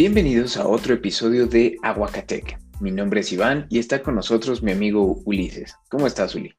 [0.00, 2.58] Bienvenidos a otro episodio de Aguacatec.
[2.80, 5.76] Mi nombre es Iván y está con nosotros mi amigo Ulises.
[5.90, 6.54] ¿Cómo estás, Uli?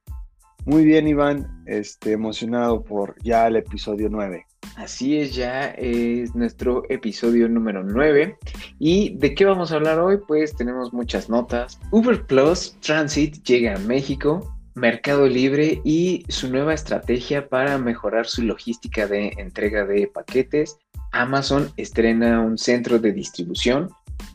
[0.64, 1.64] Muy bien, Iván.
[1.66, 4.46] Este, emocionado por ya el episodio 9.
[4.76, 8.38] Así es, ya es nuestro episodio número 9.
[8.78, 10.18] ¿Y de qué vamos a hablar hoy?
[10.28, 11.80] Pues tenemos muchas notas.
[11.90, 18.44] Uber Plus Transit llega a México, Mercado Libre y su nueva estrategia para mejorar su
[18.44, 20.78] logística de entrega de paquetes.
[21.12, 23.90] Amazon estrena un centro de distribución.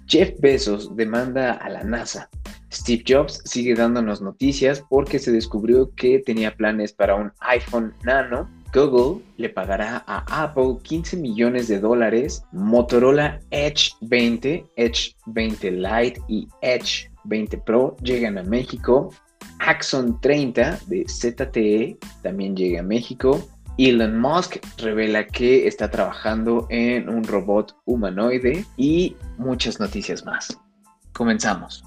[0.08, 2.30] Jeff Bezos demanda a la NASA.
[2.72, 8.50] Steve Jobs sigue dándonos noticias porque se descubrió que tenía planes para un iPhone Nano.
[8.74, 12.44] Google le pagará a Apple 15 millones de dólares.
[12.52, 19.10] Motorola Edge 20, Edge 20 Lite y Edge 20 Pro llegan a México.
[19.60, 23.48] Axon 30 de ZTE también llega a México.
[23.78, 30.58] Elon Musk revela que está trabajando en un robot humanoide y muchas noticias más.
[31.14, 31.84] Comenzamos.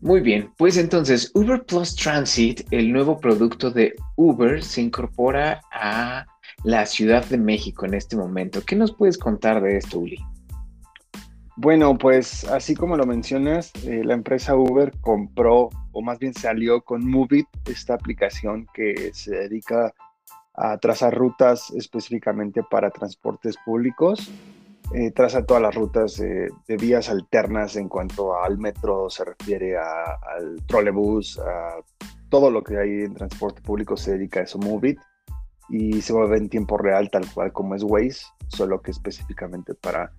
[0.00, 6.24] Muy bien, pues entonces Uber Plus Transit, el nuevo producto de Uber, se incorpora a
[6.64, 8.62] la Ciudad de México en este momento.
[8.64, 10.16] ¿Qué nos puedes contar de esto, Uli?
[11.56, 16.82] Bueno, pues así como lo mencionas, eh, la empresa Uber compró, o más bien salió
[16.82, 19.92] con Movit, esta aplicación que se dedica
[20.54, 24.30] a trazar rutas específicamente para transportes públicos.
[24.92, 30.56] Eh, traza todas las rutas de vías alternas en cuanto al metro se refiere al
[30.66, 31.76] trolebús, a
[32.28, 34.98] todo lo que hay en transporte público se dedica a eso, Movit,
[35.68, 40.12] y se mueve en tiempo real tal cual como es Waze, solo que específicamente para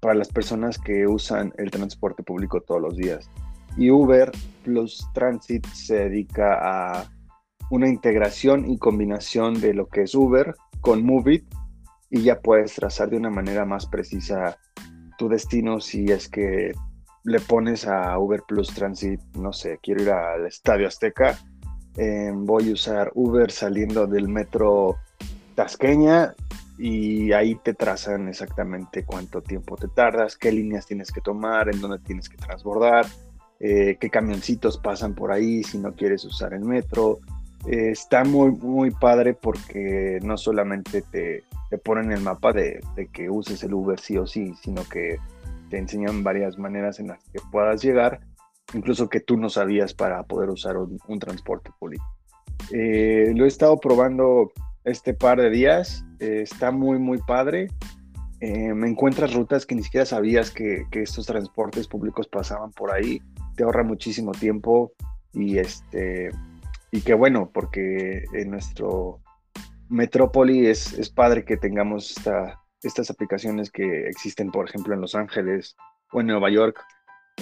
[0.00, 3.30] para las personas que usan el transporte público todos los días.
[3.78, 4.30] Y Uber
[4.64, 7.10] Plus Transit se dedica a
[7.70, 11.44] una integración y combinación de lo que es Uber con Movit
[12.10, 14.58] y ya puedes trazar de una manera más precisa
[15.16, 16.72] tu destino si es que
[17.24, 21.38] le pones a Uber Plus Transit, no sé, quiero ir al Estadio Azteca,
[21.96, 24.96] eh, voy a usar Uber saliendo del metro
[25.54, 26.34] Tasqueña
[26.78, 31.80] y ahí te trazan exactamente cuánto tiempo te tardas, qué líneas tienes que tomar, en
[31.80, 33.06] dónde tienes que transbordar,
[33.60, 37.18] eh, qué camioncitos pasan por ahí si no quieres usar el metro.
[37.66, 42.80] Eh, está muy, muy padre porque no solamente te, te ponen el mapa de,
[43.12, 45.18] que uses el Uber sí o sí, sino que
[45.70, 48.20] te enseñan varias maneras en las que puedas llegar,
[48.72, 52.04] incluso que tú no sabías para poder usar un, transporte público.
[52.72, 54.50] Eh, lo he estado probando
[54.84, 56.04] este par de días.
[56.20, 57.68] Eh, está muy, muy padre.
[58.40, 63.20] Eh, me encuentras rutas que ni siquiera sabías que, estos transportes públicos pasaban por ahí.
[63.58, 64.92] Te ahorra muchísimo tiempo
[65.32, 66.30] y este
[66.92, 69.20] y qué bueno, porque en nuestro
[69.88, 72.14] metrópoli es, es padre que tengamos
[72.82, 75.76] estas aplicaciones que existen, por ejemplo, en Los Ángeles
[76.12, 76.80] o en Nueva York,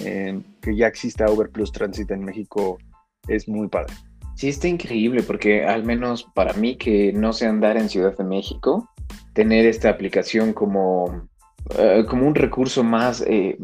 [0.03, 2.79] eh, que ya exista Uber Plus Transit en México,
[3.27, 3.93] es muy padre.
[4.35, 8.23] Sí, está increíble porque al menos para mí que no sé andar en Ciudad de
[8.23, 8.89] México,
[9.33, 11.29] tener esta aplicación como,
[11.77, 13.55] eh, como un recurso más eh,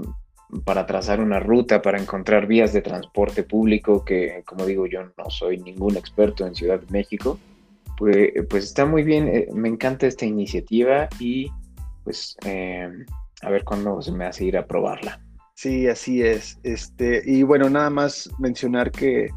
[0.65, 5.29] para trazar una ruta, para encontrar vías de transporte público, que como digo yo no
[5.29, 7.39] soy ningún experto en Ciudad de México,
[7.97, 11.51] pues, pues está muy bien, eh, me encanta esta iniciativa y
[12.03, 12.35] pues
[13.41, 15.21] a ver cuándo se me hace ir a probarla.
[15.55, 16.59] Sí, así es.
[16.63, 19.29] Este, y bueno, nada más mencionar que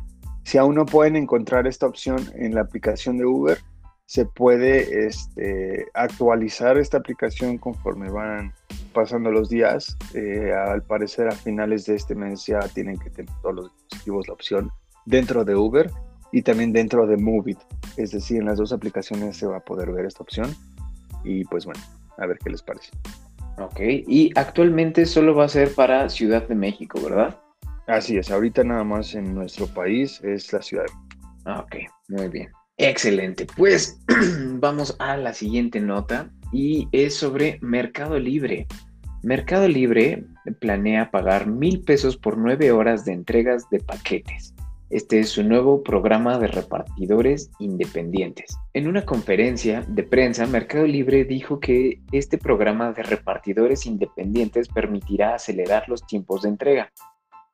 [0.45, 3.59] si aún no pueden encontrar esta opción en la aplicación de Uber,
[4.07, 8.53] se puede este, actualizar esta aplicación conforme van
[8.97, 9.95] pasando los días.
[10.15, 14.27] Eh, al parecer a finales de este mes ya tienen que tener todos los dispositivos
[14.27, 14.73] la opción
[15.05, 15.91] dentro de Uber
[16.33, 17.59] y también dentro de Movit.
[17.99, 20.51] Es decir, en las dos aplicaciones se va a poder ver esta opción.
[21.25, 21.81] Y pues bueno,
[22.17, 22.91] a ver qué les parece.
[23.59, 27.39] Ok, y actualmente solo va a ser para Ciudad de México, ¿verdad?
[27.87, 30.87] Así es, ahorita nada más en nuestro país es la ciudad.
[31.45, 31.77] Ah, ok,
[32.09, 32.49] muy bien.
[32.79, 33.47] Excelente.
[33.57, 33.99] Pues
[34.59, 38.67] vamos a la siguiente nota y es sobre Mercado Libre.
[39.27, 40.25] Mercado Libre
[40.61, 44.55] planea pagar mil pesos por nueve horas de entregas de paquetes.
[44.89, 48.57] Este es su nuevo programa de repartidores independientes.
[48.73, 55.35] En una conferencia de prensa, Mercado Libre dijo que este programa de repartidores independientes permitirá
[55.35, 56.93] acelerar los tiempos de entrega,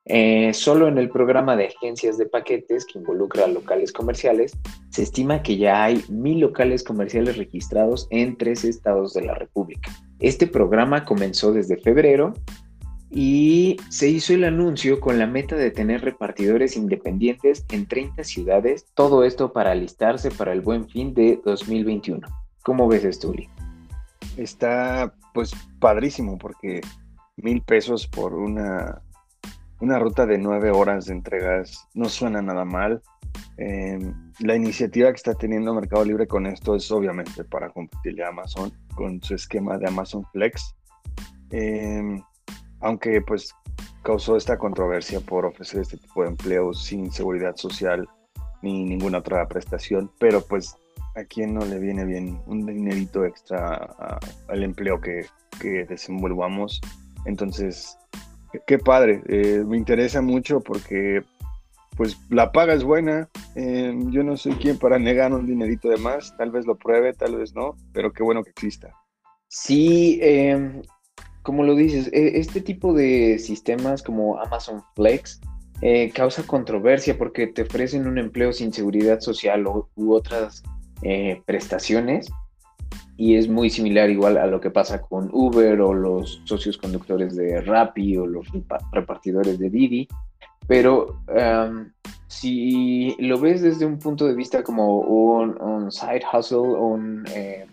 [0.05, 4.51] eh, solo en el programa de agencias de paquetes que involucra locales comerciales,
[4.89, 9.89] se estima que ya hay mil locales comerciales registrados en tres estados de la República.
[10.23, 12.33] Este programa comenzó desde febrero
[13.11, 18.85] y se hizo el anuncio con la meta de tener repartidores independientes en 30 ciudades,
[18.93, 22.25] todo esto para alistarse para el buen fin de 2021.
[22.63, 23.49] ¿Cómo ves esto, Uli?
[24.37, 26.79] Está pues padrísimo porque
[27.35, 29.01] mil pesos por una,
[29.81, 33.01] una ruta de nueve horas de entregas no suena nada mal.
[33.57, 38.29] Em, la iniciativa que está teniendo Mercado Libre con esto es obviamente para competirle a
[38.29, 40.75] Amazon con su esquema de Amazon Flex.
[41.51, 42.21] Em,
[42.81, 43.53] aunque pues
[44.03, 48.07] causó esta controversia por ofrecer este tipo de empleos sin seguridad social
[48.61, 50.75] ni ninguna otra prestación, pero pues
[51.15, 55.25] a quién no le viene bien un dinerito extra al empleo que,
[55.61, 56.81] que, desenvolvamos.
[57.25, 57.97] Entonces,
[58.65, 61.21] qué padre, eh, me interesa mucho porque
[61.95, 65.97] pues la paga es buena, eh, yo no soy quien para negar un dinerito de
[65.97, 68.93] más, tal vez lo pruebe, tal vez no, pero qué bueno que exista.
[69.47, 70.81] Sí, em,
[71.43, 75.39] como lo dices, e, este tipo de sistemas como Amazon Flex
[75.81, 80.63] eh, causa controversia porque te ofrecen un empleo sin seguridad social u otras
[81.01, 82.31] eh, prestaciones.
[83.17, 87.35] Y es muy similar igual a lo que pasa con Uber o los socios conductores
[87.35, 88.47] de Rappi o los
[88.91, 90.07] repartidores de Didi,
[90.67, 91.19] pero
[92.27, 97.65] si lo ves desde un punto de vista como un, side hustle un eh,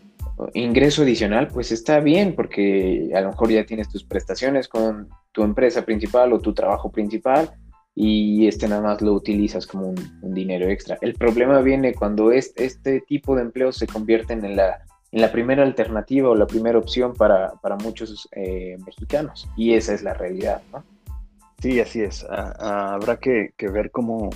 [0.54, 5.42] ingreso adicional, pues está bien porque a lo mejor ya tienes tus prestaciones con tu
[5.42, 7.50] empresa principal o tu trabajo principal
[7.94, 10.98] y este nada más lo utilizas como un, dinero extra.
[11.00, 15.62] El problema viene cuando este tipo de empleos se convierten en la, en la primera
[15.62, 17.52] alternativa o la primera opción para,
[17.82, 20.84] muchos eh, mexicanos y esa es la realidad, ¿no?
[21.60, 22.24] Sí, así es.
[22.30, 24.30] Ah, ah, habrá que, ver cómo,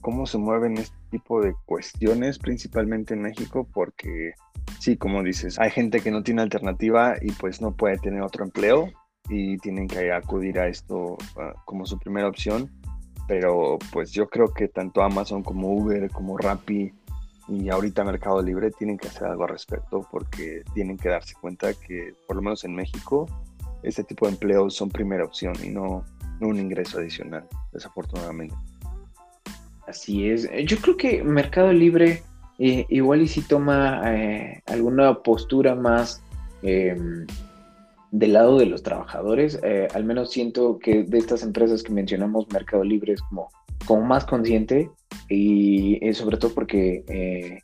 [0.00, 4.32] cómo se mueven este tipo de cuestiones, principalmente en México, porque
[4.80, 8.44] sí, como dices, hay gente que no tiene alternativa y pues no puede tener otro
[8.44, 8.90] empleo
[9.28, 12.70] y tienen que acudir a esto ah, como su primera opción
[13.26, 16.92] pero pues yo creo que tanto Amazon como Uber, como Rappi
[17.48, 21.72] y ahorita Mercado Libre tienen que hacer algo al respecto porque tienen que darse cuenta
[21.74, 23.26] que por lo menos en México
[23.82, 26.04] este tipo de empleos son primera opción y no,
[26.40, 28.54] un ingreso adicional, desafortunadamente.
[29.86, 30.48] Así es.
[30.64, 32.22] Yo creo que Mercado Libre
[32.58, 36.22] eh, igual y si toma eh, alguna postura más
[36.62, 37.26] em,
[38.12, 42.46] del lado de los trabajadores, eh, al menos siento que de estas empresas que mencionamos,
[42.52, 43.50] Mercado Libre es como,
[44.06, 44.88] más consciente
[45.28, 47.60] y sobre todo porque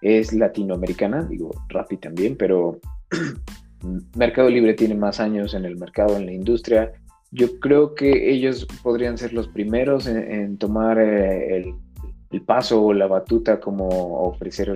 [0.00, 2.80] es latinoamericana, digo, Rappi también, pero
[4.16, 6.92] Mercado Libre tiene más años en el mercado, en la industria.
[7.30, 11.74] Yo creo que ellos podrían ser los primeros en, tomar eh, el,
[12.30, 13.88] el, paso o la batuta como
[14.22, 14.74] ofrecer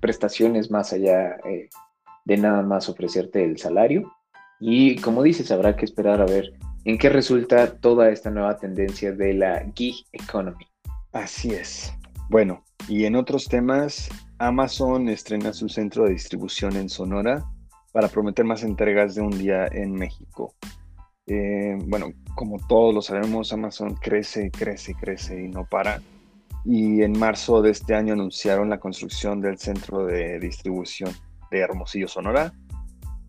[0.00, 1.36] prestaciones más allá
[2.24, 4.12] de nada más ofrecerte el salario.
[4.60, 6.52] Y como dices, habrá que esperar a ver
[6.84, 10.66] en qué resulta toda esta nueva tendencia de la gig economy.
[11.12, 11.92] Así es.
[12.28, 14.08] Bueno, y en otros temas,
[14.38, 17.44] Amazon estrena su centro de distribución en Sonora
[17.92, 20.54] para prometer más entregas de un día en México.
[21.26, 26.00] Eh, bueno, como todos lo sabemos, Amazon crece, crece, crece y no para.
[26.64, 31.10] Y en marzo de este año anunciaron la construcción del centro de distribución
[31.50, 32.52] de Hermosillo, Sonora,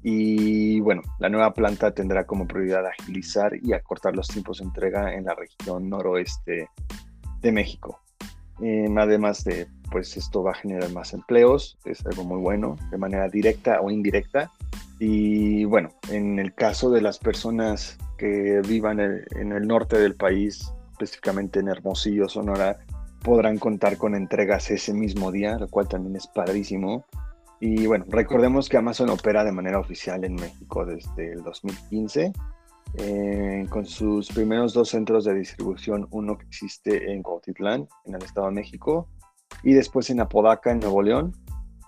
[0.04, 5.16] y bueno, la nueva planta tendrá como prioridad agilizar y acortar los tiempos de entrega
[5.16, 6.68] en la región noroeste
[7.40, 8.03] de México.
[8.62, 12.98] Em, además de, pues esto va a generar más empleos, es algo muy bueno, de
[12.98, 14.52] manera directa o indirecta.
[15.00, 20.72] Y bueno, en el caso de las personas que vivan en el norte del país,
[20.92, 22.78] específicamente en Hermosillo, Sonora,
[23.24, 27.06] podrán contar con entregas ese mismo día, lo cual también es padrísimo.
[27.60, 32.34] Y bueno, recordemos que Amazon opera de manera oficial en México desde el 2015,
[32.96, 38.24] eh, con sus primeros dos centros de distribución, uno que existe en Cuautitlán, en el
[38.24, 39.10] Estado de México,
[39.64, 41.34] y después en Apodaca, en Nuevo León,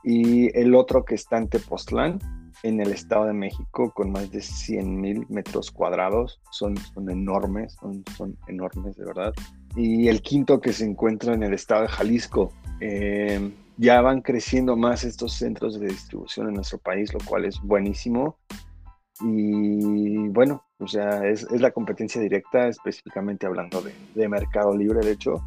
[0.03, 2.19] y el otro que está en Tepoztlán,
[2.63, 6.39] en el Estado de México, con más de 100 mil metros cuadrados.
[6.51, 9.33] Son, son enormes, son, son enormes de verdad.
[9.75, 12.53] Y el quinto que se encuentra en el Estado de Jalisco.
[12.79, 17.59] Eh, ya van creciendo más estos centros de distribución en nuestro país, lo cual es
[17.61, 18.37] buenísimo.
[19.21, 25.41] Y bueno, o sea, es, la competencia directa, específicamente hablando de, Mercado Libre, de hecho,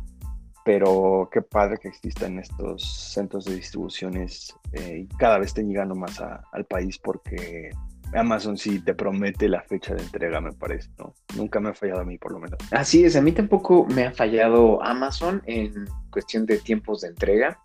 [0.64, 5.94] pero qué padre que existan estos centros de distribuciones eh, y cada vez estén llegando
[5.94, 7.70] más al país porque
[8.14, 11.14] Amazon sí te promete la fecha de entrega, me parece, ¿no?
[11.36, 12.58] Nunca me ha fallado a mí, por lo menos.
[12.70, 17.60] Así es, a mí tampoco me ha fallado Amazon en cuestión de tiempos de entrega.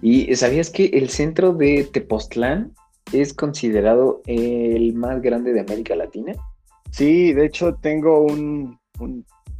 [0.00, 2.72] ¿Y sabías que el centro de Tepoztlán
[3.12, 6.34] es considerado el más grande de América Latina?
[6.90, 8.78] Sí, de hecho tengo un,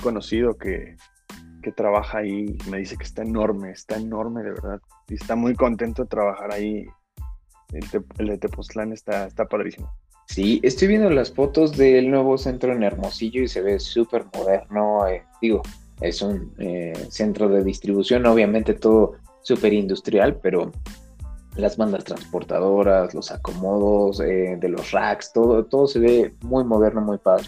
[0.03, 0.97] conocido que,
[1.77, 4.81] trabaja ahí, me dice que está enorme, está enorme de verdad.
[5.09, 6.87] Y está muy contento de trabajar ahí
[7.73, 9.91] el, de Tepoztlán está, está padrísimo.
[10.27, 15.07] Sí, estoy viendo las fotos del nuevo centro en Hermosillo y se ve súper moderno.
[15.07, 15.63] Eh, digo,
[16.01, 20.73] es un eh, centro de distribución, obviamente todo súper industrial, pero
[21.57, 27.19] las bandas transportadoras, los acomodos de los racks, todo, todo se ve muy moderno, muy
[27.19, 27.45] padre.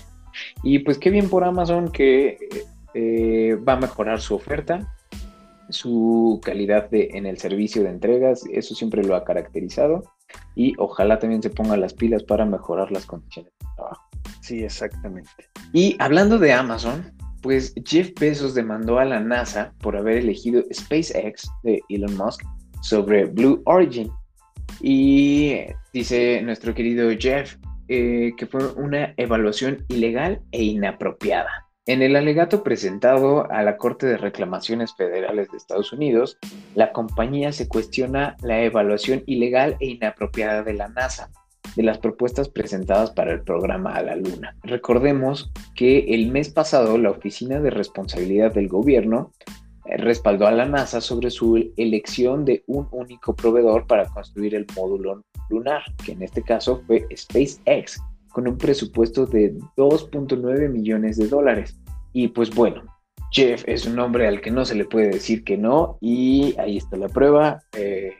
[0.62, 2.38] Y pues qué bien por Amazon que
[3.66, 4.94] va a mejorar su oferta
[5.68, 10.04] su calidad de, en el servicio de entregas, eso siempre lo ha caracterizado
[10.54, 14.02] y ojalá también se pongan las pilas para mejorar las condiciones de trabajo.
[14.40, 15.30] Sí, exactamente.
[15.72, 21.48] Y hablando de Amazon, pues Jeff Bezos demandó a la NASA por haber elegido SpaceX
[21.62, 22.42] de Elon Musk
[22.84, 24.10] sobre Blue Origin.
[24.80, 25.56] Y
[25.92, 27.56] dice nuestro querido Jeff
[27.88, 31.66] eh, que fue una evaluación ilegal e inapropiada.
[31.86, 36.38] En el alegato presentado a la Corte de Reclamaciones Federales de Estados Unidos,
[36.74, 41.30] la compañía se cuestiona la evaluación ilegal e inapropiada de la NASA
[41.76, 44.56] de las propuestas presentadas para el programa a la Luna.
[44.62, 49.32] Recordemos que el mes pasado la Oficina de Responsabilidad del Gobierno
[49.98, 55.22] respaldó a la NASA sobre su elección de un único proveedor para construir el módulo
[55.50, 58.00] lunar, que en este caso fue SpaceX,
[58.32, 61.78] con un presupuesto de 2.9 millones de dólares.
[62.12, 62.82] Y pues bueno,
[63.30, 66.76] Jeff es un hombre al que no se le puede decir que no y ahí
[66.78, 67.60] está la prueba.
[67.76, 68.12] Eh,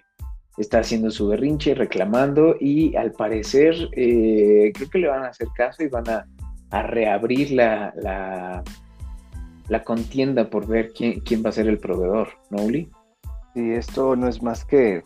[0.59, 5.49] está haciendo su berrinche, reclamando y al parecer eh, creo que le van a hacer
[5.57, 6.27] caso y van a,
[6.71, 8.65] reabrir la,
[9.85, 12.91] contienda por ver quién, quién va a ser el proveedor, ¿no, Uli?
[13.55, 15.05] Sí, esto no es más que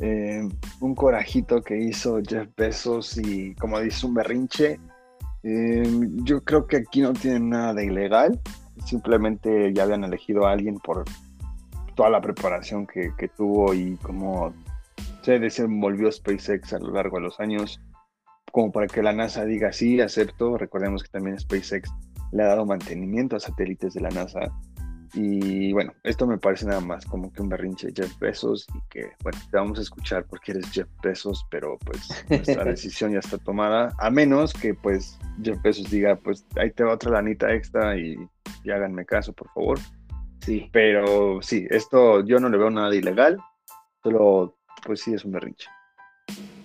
[0.00, 0.48] eh,
[0.80, 4.78] un corajito que hizo Jeff Bezos y como dice un berrinche.
[5.42, 5.82] Eh,
[6.24, 8.40] yo creo que aquí no tienen nada de ilegal,
[8.84, 11.04] simplemente ya habían elegido a alguien por
[11.94, 14.54] toda la preparación que, tuvo y cómo
[15.22, 17.80] se desenvolvió SpaceX a lo largo de los años,
[18.52, 20.56] como para que la NASA diga sí, acepto.
[20.58, 21.90] Recordemos que también SpaceX
[22.32, 24.52] le ha dado mantenimiento a satélites de la NASA
[25.14, 28.80] y bueno, esto me parece nada más como que un berrinche de Jeff Bezos y
[28.90, 33.20] que, bueno, te vamos a escuchar porque eres Jeff Bezos, pero pues nuestra decisión ya
[33.20, 37.52] está tomada, a menos que pues Jeff Bezos diga, pues ahí te va otra lanita
[37.52, 38.16] extra y,
[38.64, 39.78] háganme caso, por favor.
[40.40, 40.68] Sí.
[40.72, 43.38] Pero sí, esto yo no le veo nada de ilegal,
[44.02, 45.68] solo pues sí es un berrinche.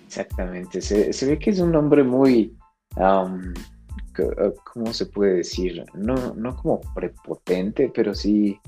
[0.06, 2.56] Exactamente, se, se ve que es un hombre muy...
[2.96, 3.54] Eh,
[4.72, 5.84] ¿cómo se puede decir?
[5.94, 8.58] No, no como prepotente, pero sí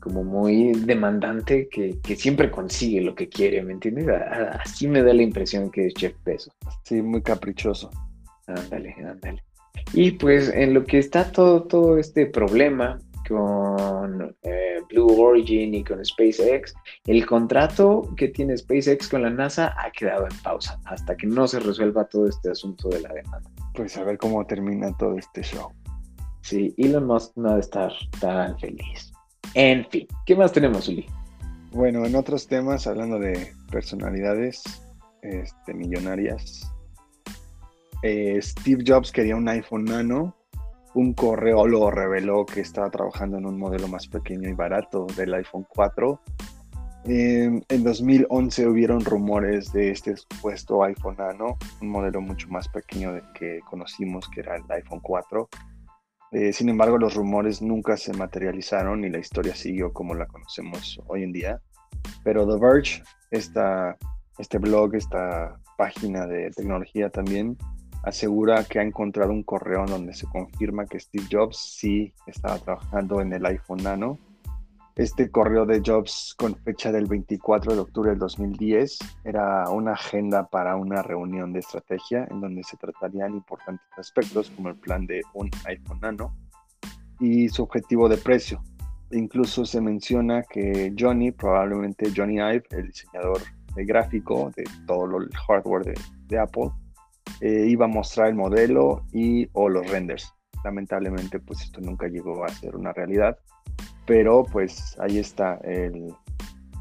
[0.00, 4.08] como muy demandante que, siempre consigue lo que quiere, ¿me entiendes?
[4.58, 6.54] Así me da la impresión que es Jeff Bezos.
[6.84, 7.90] Sí, muy caprichoso.
[8.46, 9.42] Ándale, ándale.
[9.92, 12.98] Y pues en lo que está todo, todo este problema,
[13.30, 16.74] con eh, Blue Origin y con SpaceX,
[17.06, 21.46] el contrato que tiene SpaceX con la NASA ha quedado en pausa hasta que no
[21.46, 23.48] se resuelva todo este asunto de la demanda.
[23.74, 25.70] Pues a ver cómo termina todo este show.
[26.42, 29.12] Sí, Elon Musk no debe estar tan feliz.
[29.54, 31.06] En fin, ¿qué más tenemos, Uli?
[31.70, 34.64] Bueno, en otros temas, hablando de personalidades
[35.22, 36.68] este, millonarias,
[38.02, 40.34] eh, Steve Jobs quería un iPhone Nano
[40.94, 45.34] un correo lo reveló que estaba trabajando en un modelo más pequeño y barato del
[45.34, 46.20] iPhone 4.
[47.04, 53.60] en 2011 hubieron rumores de este supuesto iPhone Nano, un modelo mucho más pequeño que
[53.60, 55.48] conocimos, que era el iPhone 4.
[56.32, 61.00] Eh, sin embargo, los rumores nunca se materializaron y la historia siguió como la conocemos
[61.06, 61.60] hoy en día.
[62.22, 63.96] Pero The Verge, esta,
[64.38, 67.56] este blog, esta página de tecnología también,
[68.02, 73.20] asegura que ha encontrado un correo donde se confirma que Steve Jobs sí estaba trabajando
[73.20, 74.18] en el iPhone Nano.
[74.96, 80.48] Este correo de Jobs con fecha del 24 de octubre del 2010 era una agenda
[80.48, 85.22] para una reunión de estrategia en donde se tratarían importantes aspectos como el plan de
[85.32, 86.36] un iPhone Nano
[87.18, 88.62] y su objetivo de precio.
[89.12, 93.40] Incluso se menciona que Johnny, probablemente Johnny Ive, el diseñador
[93.74, 95.94] de gráfico de todo el hardware
[96.26, 96.70] de Apple,
[97.40, 100.32] eh, iba a mostrar el modelo y o los renders.
[100.64, 103.38] Lamentablemente, pues esto nunca llegó a ser una realidad,
[104.06, 105.58] pero pues ahí está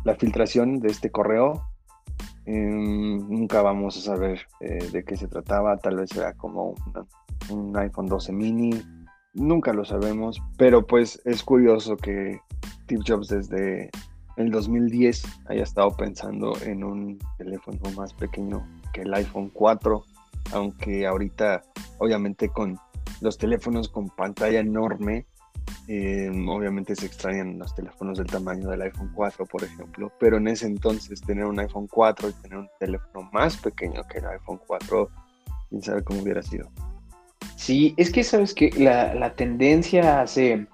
[0.03, 1.63] la filtración de este correo.
[2.45, 6.73] Em, nunca vamos a saber eh, de qué se trataba, tal vez era como
[7.49, 8.71] un iPhone 12 mini,
[9.33, 12.39] nunca lo sabemos, pero pues es curioso que
[12.83, 13.91] Steve Jobs desde
[14.37, 20.03] el 2010 haya estado pensando en un teléfono más pequeño que el iPhone 4
[20.51, 21.61] aunque ahorita
[21.97, 22.77] obviamente con
[23.21, 25.25] los teléfonos con pantalla enorme
[25.87, 30.47] Em, obviamente se extrañan los teléfonos del tamaño del iPhone 4, por ejemplo, pero en
[30.47, 34.59] ese entonces tener un iPhone 4 y tener un teléfono más pequeño que el iPhone
[34.67, 35.09] 4,
[35.69, 36.69] quién sabe cómo hubiera sido.
[37.55, 40.67] Sí, es que sabes que la, tendencia hace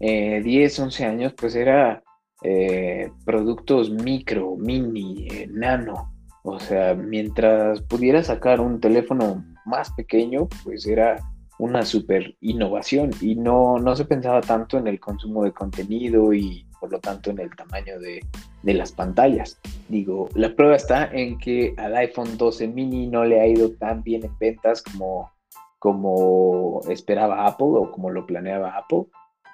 [0.00, 2.02] 10, eh, 11 años pues era
[2.42, 6.13] eh, productos micro, mini, eh, nano.
[6.46, 11.18] O sea, mientras pudiera sacar un teléfono más pequeño, pues era
[11.58, 16.66] una super innovación y no, no se pensaba tanto en el consumo de contenido y
[16.78, 18.20] por lo tanto en el tamaño de,
[18.62, 19.58] las pantallas.
[19.88, 24.02] Digo, la prueba está en que al iPhone 12 mini no le ha ido tan
[24.02, 25.32] bien en ventas como,
[25.78, 29.04] como esperaba Apple o como lo planeaba Apple.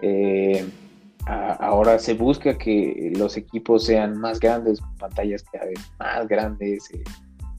[0.02, 0.68] Eh,
[1.30, 7.04] ahora se busca que los equipos sean más grandes, pantallas cada vez más grandes, eh,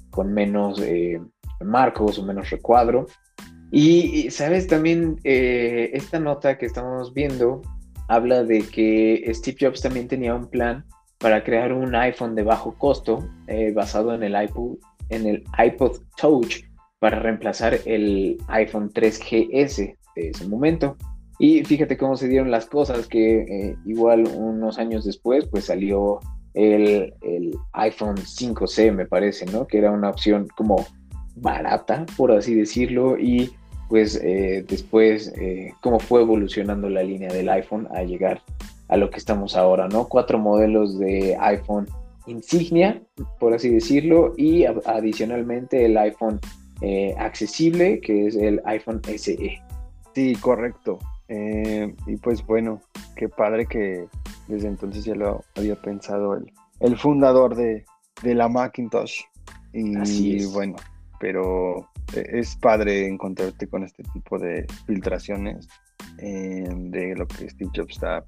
[0.10, 1.22] con menos eh,
[1.63, 3.06] marcos o menos recuadro.
[3.72, 7.62] Y, sabes, también eh, esta nota que estamos viendo
[8.10, 10.84] habla de que Steve Jobs también tenía un plan
[11.20, 13.24] para crear un iPhone de bajo costo
[13.74, 14.78] basado en el, iPod,
[15.10, 16.63] en el iPod Touch
[17.00, 20.98] para reemplazar el iPhone 3GS de ese momento.
[21.44, 26.20] Y fíjate cómo se dieron las cosas, que eh, igual unos años después pues salió
[26.54, 29.66] el, el, iPhone 5C, me parece, ¿no?
[29.66, 30.86] Que era una opción como
[31.36, 33.50] barata, por así decirlo, y
[33.90, 38.44] pues eh, después eh, cómo fue evolucionando la línea del iPhone a llegar
[38.90, 40.08] a lo que estamos ahora, ¿no?
[40.08, 41.88] Cuatro modelos de iPhone
[42.28, 43.02] insignia,
[43.40, 46.40] por así decirlo, y adicionalmente el iPhone
[47.18, 49.60] accesible, que es el iPhone SE.
[50.14, 51.00] Sí, correcto.
[52.08, 52.82] Y pues bueno,
[53.16, 54.06] qué padre que
[54.48, 57.86] desde entonces ya lo había pensado el, el fundador de,
[58.24, 59.22] de la Macintosh.
[59.74, 60.54] Y Así es.
[60.54, 60.76] bueno,
[61.20, 65.68] pero es padre encontrarte con este tipo de filtraciones
[66.18, 68.26] eh, de lo que Steve Jobs está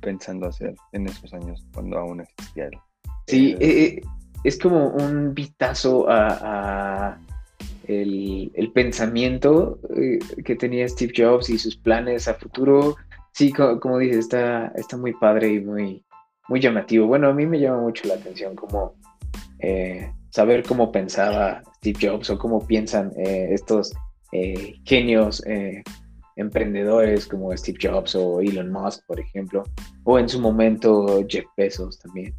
[0.00, 2.78] pensando hacer en esos años, cuando aún existía él.
[3.26, 4.00] Sí, eh,
[4.44, 7.18] es como un vistazo a,
[7.88, 12.96] el, pensamiento eh, que tenía Steve Jobs y sus planes a futuro.
[13.32, 16.04] Sí, como, dices, está, está muy padre y muy,
[16.48, 17.06] muy llamativo.
[17.06, 18.94] Bueno, a mí me llama mucho la atención como
[20.30, 23.92] saber cómo pensaba Steve Jobs o cómo piensan eh, estos
[24.32, 25.82] eh, genios eh,
[26.36, 29.64] emprendedores como Steve Jobs o Elon Musk, por ejemplo,
[30.04, 32.34] o en su momento Jeff Bezos también.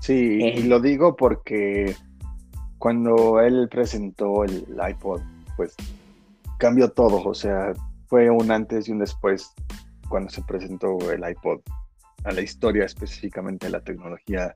[0.00, 1.96] Sí, y lo digo porque
[2.86, 5.20] cuando él presentó el iPod,
[5.56, 5.74] pues
[6.56, 7.72] cambió todo, o sea,
[8.06, 9.52] fue un antes y un después
[10.08, 11.62] cuando se presentó el iPod
[12.22, 14.54] a la historia específicamente de la tecnología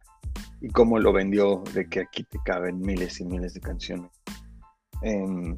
[0.60, 4.12] y cómo lo vendió de que aquí te caben miles y miles de canciones.
[5.02, 5.52] Em,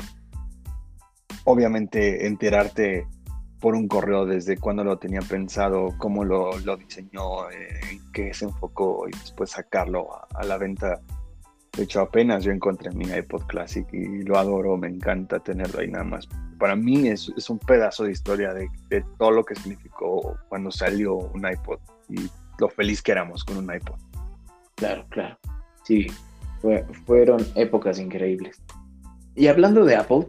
[1.45, 3.07] obviamente enterarte
[3.61, 8.47] por un correo desde cuándo lo tenía pensado, cómo lo, diseñó, eh, en qué se
[8.47, 11.03] enfocó y después sacarlo a, la venta.
[11.77, 15.89] De hecho, apenas yo encontré mi iPod Classic y lo adoro, me encanta tenerlo ahí
[15.89, 16.29] nada más.
[16.59, 21.15] Para mí es, un pedazo de historia de, de, todo lo que significó cuando salió
[21.17, 23.99] un iPod y lo feliz que éramos con un iPod.
[24.77, 25.39] Claro, claro.
[25.85, 26.07] Sí,
[27.07, 28.63] fueron épocas increíbles.
[29.35, 30.29] Y hablando de Apple,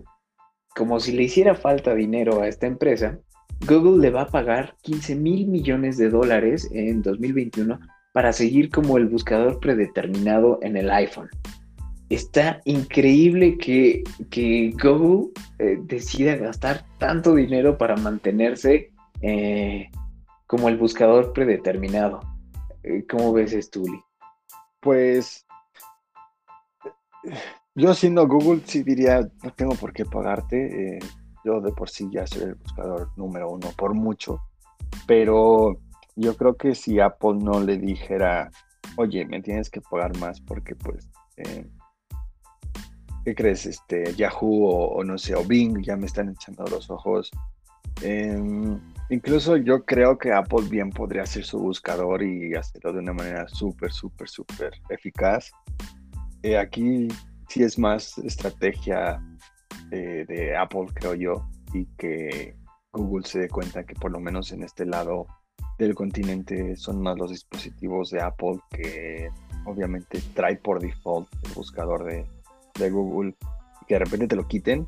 [0.76, 3.20] como si le hiciera falta dinero a esta empresa,
[3.68, 7.80] Google le va a pagar 15 mil millones de dólares en 2021
[8.14, 11.30] para seguir como el buscador predeterminado en el iPhone.
[12.10, 14.04] Está increíble que,
[14.82, 19.90] Google eh, decida gastar tanto dinero para mantenerse eh,
[20.46, 22.22] como el buscador predeterminado.
[22.84, 24.00] Eh, ¿Cómo ves esto, Uli?
[24.80, 25.48] Pues
[27.74, 31.00] yo siendo Google sí diría, no tengo por qué pagarte.
[31.44, 34.40] Yo de por sí ya soy el buscador número uno por mucho.
[35.08, 35.80] Pero
[36.16, 38.52] yo creo que si Apple no le dijera,
[38.98, 41.68] oye, me tienes que pagar más porque pues, eh,
[43.26, 43.66] ¿qué crees?
[43.66, 47.32] Este, Yahoo o, no sé, o Bing ya me están echando los ojos.
[48.02, 53.14] Em, Incluso yo creo que Apple bien podría hacer su buscador y hacerlo de una
[53.14, 55.52] manera súper, súper, súper eficaz.
[56.42, 57.10] Eh, aquí
[57.48, 59.22] sí es más estrategia
[59.92, 62.56] eh, de Apple, creo yo, y que
[62.94, 65.28] Google se dé cuenta que por lo menos en este lado
[65.78, 69.30] del continente son más los dispositivos de Apple que
[69.66, 72.26] obviamente trae por default el buscador de,
[72.80, 73.36] de Google
[73.82, 74.88] y que de repente te lo quiten.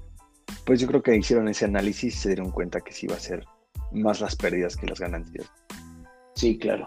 [0.66, 3.20] Pues yo creo que hicieron ese análisis y se dieron cuenta que sí va a
[3.20, 3.46] ser
[3.92, 5.52] más las pérdidas que las ganancias.
[6.34, 6.86] Sí, claro.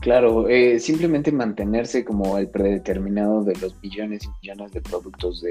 [0.00, 5.42] Claro, eh, simplemente mantenerse como el predeterminado de los millones y millones de productos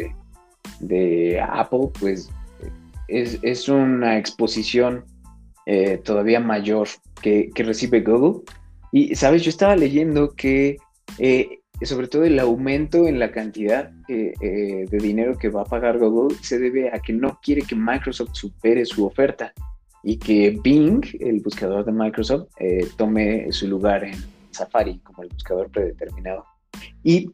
[0.80, 2.30] de, Apple, pues
[3.10, 5.04] es, una exposición
[5.70, 6.88] eh, todavía mayor
[7.22, 8.44] que, recibe Google.
[8.94, 9.44] Y, ¿sabes?
[9.44, 10.78] Yo estaba leyendo que
[11.18, 15.98] eh, sobre todo el aumento en la cantidad eh, de dinero que va a pagar
[15.98, 19.52] Google se debe a que no quiere que Microsoft supere su oferta
[20.04, 22.48] y que Bing, el buscador de Microsoft,
[22.96, 24.16] tome su lugar en
[24.52, 26.46] Safari como el buscador predeterminado.
[27.04, 27.30] Y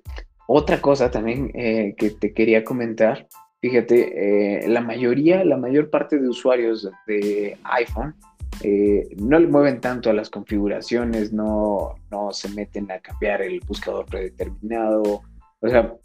[0.47, 3.27] otra cosa también que te quería comentar
[3.63, 8.13] Fíjate, eh, la mayoría, la mayor parte de usuarios de iPhone
[8.62, 13.62] eh, no le mueven tanto a las configuraciones, no, no se meten a cambiar el
[13.62, 15.21] buscador predeterminado.
[15.62, 15.95] O sea,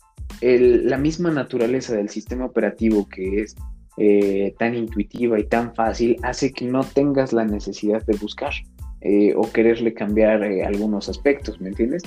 [0.41, 3.57] la misma naturaleza del sistema operativo que es
[3.97, 8.53] eh, tan intuitiva y tan fácil hace que no tengas la necesidad de buscar
[9.35, 12.05] o quererle cambiar algunos aspectos, ¿me entiendes?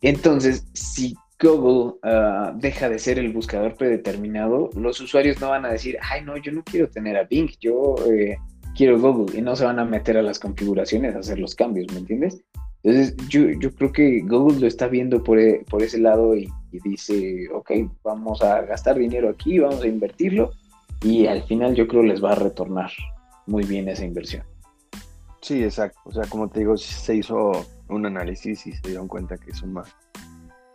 [0.00, 5.70] Entonces, si Google ah, deja de ser el buscador predeterminado, los usuarios no van a
[5.70, 8.36] decir, ay, no, yo no quiero tener a Bing, yo eh,
[8.76, 11.92] quiero Google, y no se van a meter a las configuraciones a hacer los cambios,
[11.92, 12.42] ¿me entiendes?
[12.82, 17.70] Entonces, yo, creo que Google lo está viendo por, e, ese lado y, dice, ok,
[18.02, 20.52] vamos a gastar dinero aquí, vamos a invertirlo,
[21.02, 22.90] y al final yo creo les va a retornar
[23.46, 24.42] muy bien esa inversión.
[25.40, 25.98] Sí, exacto.
[26.04, 27.52] O sea, como te digo, se hizo
[27.88, 29.94] un análisis y se dieron cuenta que son más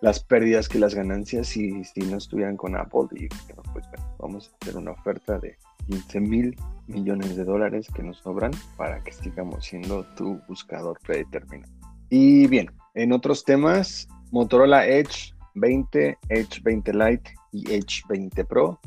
[0.03, 3.29] las pérdidas que las ganancias si, si no estuvieran con Apple y
[3.71, 3.85] pues
[4.19, 6.55] vamos a hacer una oferta de 15 mil
[6.87, 11.71] millones de dólares que nos sobran para que sigamos siendo tu buscador predeterminado.
[12.09, 18.81] Y bien, en otros temas, Motorola Edge 20, Edge 20 Lite y Edge 20 Pro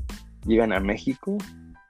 [0.44, 1.38] llegan a México.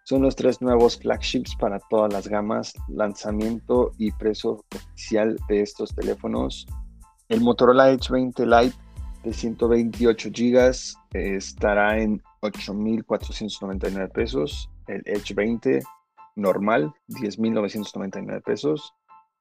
[0.04, 5.92] Son los tres nuevos flagships para todas las gamas, lanzamiento y precio oficial de estos
[5.96, 6.64] teléfonos.
[7.28, 8.85] El Motorola Edge 20 Lite
[9.26, 14.70] de 128 gigas estará en 8.499 pesos.
[14.86, 15.82] El Edge 20
[16.36, 18.94] normal, 10.999 pesos.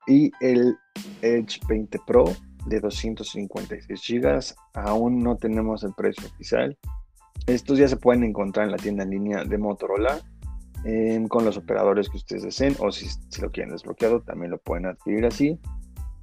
[0.07, 0.75] Y el
[1.21, 2.25] Edge 20 Pro
[2.65, 4.55] de 256 gigas.
[4.73, 6.75] Aún no tenemos el precio oficial.
[7.45, 10.19] Estos ya se pueden encontrar en la tienda en línea de Motorola
[10.83, 13.07] em, con los operadores que ustedes deseen o si,
[13.39, 15.59] lo quieren desbloqueado también lo pueden adquirir así.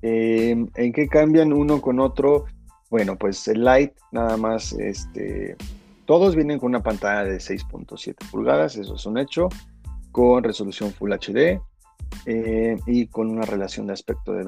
[0.01, 2.47] Em, ¿En qué cambian uno con otro?
[2.93, 5.57] Bueno, pues el Lite nada más, este,
[6.05, 9.49] todos vienen con una pantalla de 6.7 pulgadas, eso es un hecho,
[10.11, 11.59] con resolución Full HD
[12.27, 14.45] eh, y con una relación de aspecto de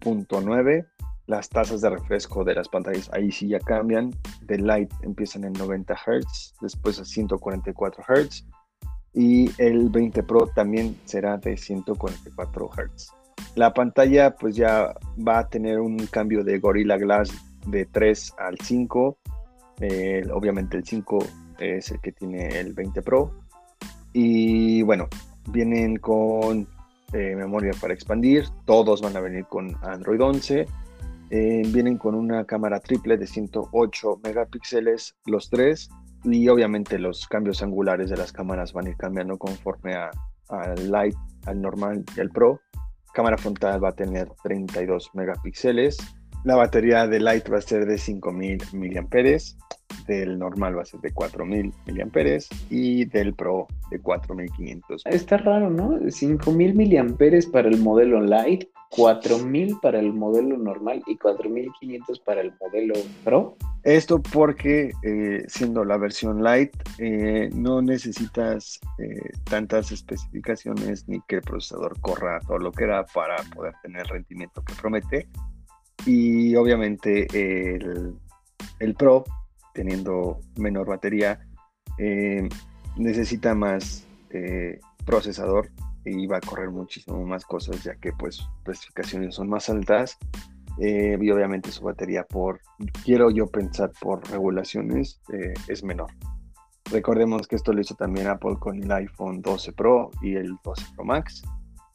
[0.00, 0.84] 20.9.
[1.28, 4.10] Las tasas de refresco de las pantallas ahí sí ya cambian.
[4.40, 8.44] De Lite empiezan en 90 Hz, después a 144 Hz
[9.14, 13.21] y el 20 Pro también será de 144 Hz.
[13.54, 17.30] La pantalla pues ya va a tener un cambio de Gorilla Glass
[17.66, 19.18] de 3 al 5.
[20.32, 21.18] obviamente el 5
[21.58, 23.30] es el que tiene el 20 Pro.
[24.14, 25.08] Y bueno,
[25.50, 26.66] vienen con
[27.12, 28.44] eh, memoria para expandir.
[28.64, 30.66] Todos van a venir con Android 11.
[31.30, 35.90] Eh, vienen con una cámara triple de 108 megapíxeles los tres.
[36.24, 41.16] Y obviamente los cambios angulares de las cámaras van a ir cambiando conforme al Light,
[41.46, 42.60] al normal y al Pro
[43.12, 45.98] cámara frontal va a tener 32 megapíxeles.
[46.44, 49.08] La batería de Lite va a ser de 5000 mAh,
[50.06, 52.38] del normal va a ser de 4000 mAh
[52.70, 55.02] y del Pro de 4500.
[55.06, 55.98] Está raro, ¿no?
[56.10, 62.52] 5000 mAh para el modelo Lite, 4000 para el modelo normal y 4500 para el
[62.60, 63.56] modelo Pro.
[63.82, 71.36] Esto porque eh, siendo la versión light eh, no necesitas eh, tantas especificaciones ni que
[71.36, 75.26] el procesador corra todo lo que era para poder tener el rendimiento que promete.
[76.04, 78.14] Y obviamente el,
[78.78, 79.24] el Pro,
[79.74, 81.40] teniendo menor batería,
[82.96, 84.06] necesita más
[85.04, 85.70] procesador
[86.04, 90.18] y va a correr muchísimo más cosas ya que pues especificaciones son más altas
[90.78, 92.60] eh, y obviamente su batería por,
[93.04, 96.10] quiero yo pensar por regulaciones, eh, es menor.
[96.90, 100.84] Recordemos que esto lo hizo también Apple con el iPhone 12 Pro y el 12
[100.94, 101.42] Pro Max.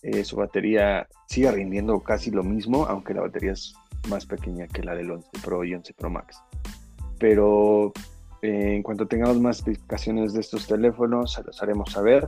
[0.04, 3.74] Eh, su batería sigue rindiendo casi lo mismo, aunque la batería es
[4.10, 6.42] más pequeña que la del 11 Pro y 11 Pro Max.
[7.20, 7.94] Pero
[8.42, 12.28] en cuanto tengamos más especificaciones de estos teléfonos, se los haremos saber.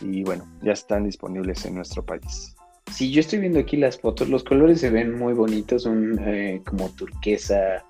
[0.00, 2.54] Y bueno, ya están disponibles en nuestro país.
[2.92, 6.62] Sí, yo estoy viendo aquí las fotos, los colores se ven muy bonitos, un eh,
[6.66, 7.84] como turquesa,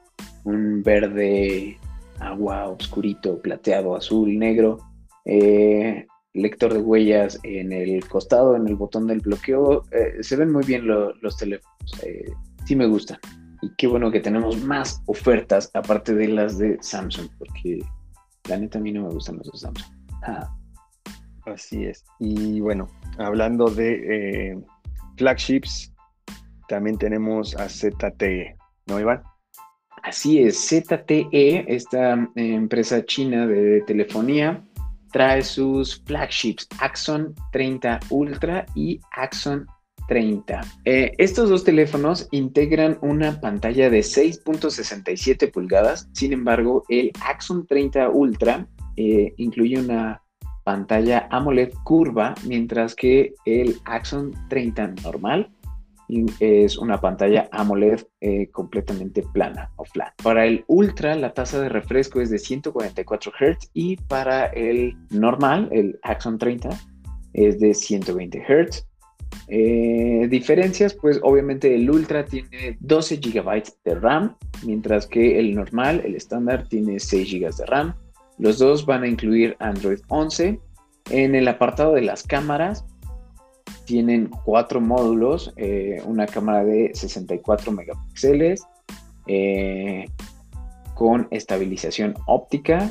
[0.44, 1.79] un verde,
[2.18, 4.79] agua oscurito, plateado, azul, negro,
[5.25, 10.51] eh, lector de huellas en el costado, en el botón del bloqueo, eh, se ven
[10.51, 12.01] muy bien los teléfonos,
[12.64, 13.18] sí me gustan.
[13.66, 17.81] Y qué bueno que tenemos más ofertas aparte de las de Samsung, porque
[18.48, 19.92] la neta a mí no me gustan los de Samsung.
[21.46, 22.05] Así es.
[22.20, 24.57] Y bueno, hablando de
[25.16, 25.92] flagships,
[26.68, 29.22] también tenemos a ZTE, ¿no, Iván?
[30.05, 34.64] Así es, ZTE, esta eh, empresa china de telefonía,
[35.12, 39.66] trae sus flagships Axon 30 Ultra y Axon
[40.09, 40.61] 30.
[40.85, 48.11] Eh, estos dos teléfonos integran una pantalla de 6.67 pulgadas, sin embargo, el Axon 30
[48.11, 48.66] Ultra
[48.97, 50.23] eh, incluye una
[50.64, 55.51] pantalla AMOLED curva, mientras que el Axon 30 normal
[56.40, 60.12] es una pantalla AMOLED eh, completamente plana o flat.
[60.23, 65.69] Para el Ultra la tasa de refresco es de 144 Hz y para el normal,
[65.73, 66.71] el Axon 30,
[67.33, 68.87] es de 120 Hz.
[69.49, 76.03] Eh, diferencias, pues obviamente el Ultra tiene 12 GB de RAM, mientras que el normal,
[76.05, 77.95] el estándar, tiene 6 GB de RAM.
[78.39, 80.59] Los dos van a incluir Android 11.
[81.11, 82.85] En el apartado de las cámaras,
[83.85, 88.67] tienen cuatro módulos, eh, una cámara de 64 megapíxeles
[89.29, 90.07] eh,
[90.95, 92.91] con estabilización óptica,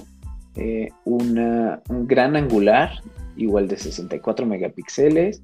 [1.03, 2.91] un gran angular
[3.35, 5.41] igual de 64 megapíxeles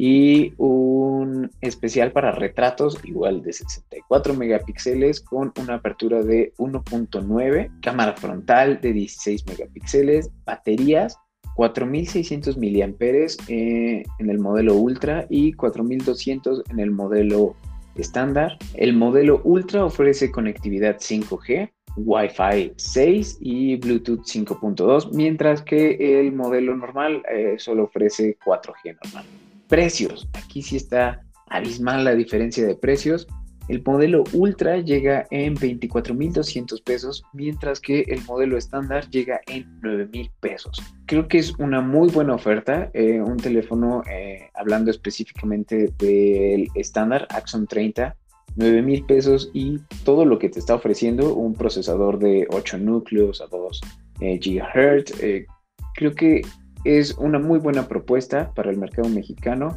[0.00, 8.14] y un especial para retratos igual de 64 megapíxeles con una apertura de 1.9, cámara
[8.14, 11.18] frontal de 16 megapíxeles, baterías
[11.56, 17.56] 4600 miliamperes eh, en el modelo Ultra y 4200 en el modelo
[17.96, 18.56] estándar.
[18.74, 26.76] El modelo Ultra ofrece conectividad 5G, Wi-Fi 6 y Bluetooth 5.2, mientras que el modelo
[26.76, 29.24] normal eh, solo ofrece 4G normal.
[29.68, 30.28] Precios.
[30.32, 33.26] Aquí sí está abismal la diferencia de precios.
[33.68, 40.30] El modelo Ultra llega en 24.200 pesos, mientras que el modelo estándar llega en 9.000
[40.40, 40.82] pesos.
[41.04, 47.26] Creo que es una muy buena oferta, eh, un teléfono, eh, hablando específicamente del estándar
[47.28, 48.16] Axon 30,
[48.56, 53.48] 9.000 pesos y todo lo que te está ofreciendo, un procesador de 8 núcleos a
[53.48, 53.80] 2
[54.20, 55.46] eh, GHz.
[55.94, 56.40] creo que
[56.84, 59.76] es una muy buena propuesta para el mercado mexicano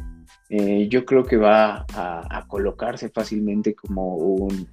[0.54, 4.68] eh, yo creo que va a, colocarse fácilmente como un,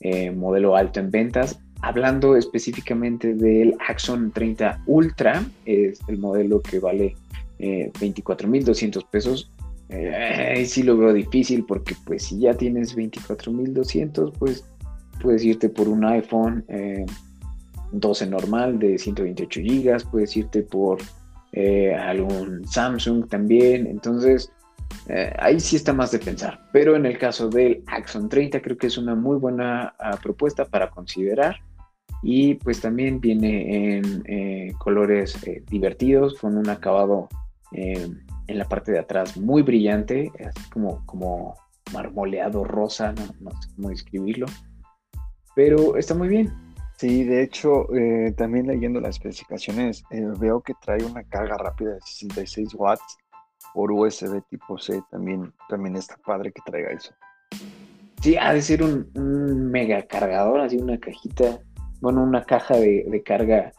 [0.00, 1.58] eh, modelo alto en ventas.
[1.80, 7.16] Hablando específicamente del Axon 30 Ultra, es el modelo que vale
[7.58, 9.50] eh, 24.200 pesos.
[9.88, 14.66] Eh, sí lo veo difícil porque pues si ya tienes 24.200, pues
[15.22, 16.62] puedes irte por un iPhone
[17.92, 20.98] 12 normal de 128 GB, puedes irte por
[21.98, 23.86] algún Samsung también.
[23.86, 24.52] Entonces,
[25.08, 26.60] eh, ahí sí está más de pensar.
[26.72, 30.64] Pero en el caso del Axon 30 creo que es una muy buena ah, propuesta
[30.64, 31.56] para considerar.
[32.22, 37.28] Y pues también viene en eh, colores eh, divertidos, con un acabado
[37.76, 41.56] en la parte de atrás muy brillante, así como, como
[41.92, 44.46] marmoleado rosa, no, sé cómo describirlo.
[45.56, 46.52] Pero está muy bien.
[46.96, 47.88] Sí, de hecho,
[48.36, 50.04] también leyendo las especificaciones,
[50.38, 53.18] veo que trae una carga rápida de 66 watts
[53.74, 57.12] por USB tipo C también, también está padre que traiga eso.
[58.22, 59.10] Sí, ha de ser un,
[59.70, 61.58] mega cargador, así una cajita,
[62.00, 63.72] bueno, una caja de, carga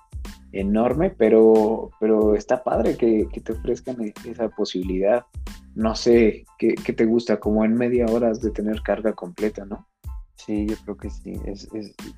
[0.51, 5.25] enorme, pero, pero está padre que, te ofrezcan e, esa posibilidad.
[5.73, 7.39] No sé, ¿qué, te gusta?
[7.39, 9.87] Como en media hora de tener carga completa, ¿no?
[10.35, 11.33] Sí, yo creo que sí.
[11.45, 11.67] Es,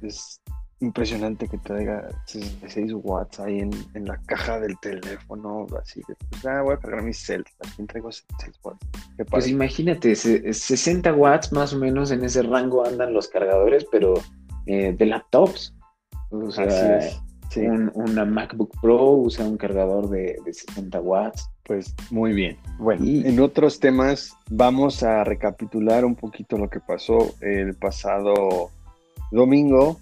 [0.02, 0.42] es
[0.80, 6.62] impresionante que traiga 66 watts ahí en, la caja del teléfono, así que pues, ah,
[6.62, 8.88] voy a cargar mi cel, también traigo 66 watts.
[9.30, 14.16] Pues imagínate, 60 watts más o menos en ese rango andan los cargadores, pero
[14.68, 15.74] eh, de laptops.
[16.30, 17.00] O sea,
[17.94, 21.50] una MacBook Pro usa un cargador de, 60 watts.
[21.64, 22.58] Pues muy bien.
[22.78, 28.70] Bueno, en otros temas vamos a recapitular un poquito lo que pasó el pasado
[29.32, 30.00] domingo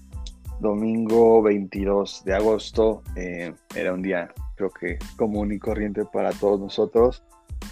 [0.59, 3.03] domingo 22 de agosto.
[3.15, 7.23] Eh, era un día, creo que común y corriente para todos nosotros.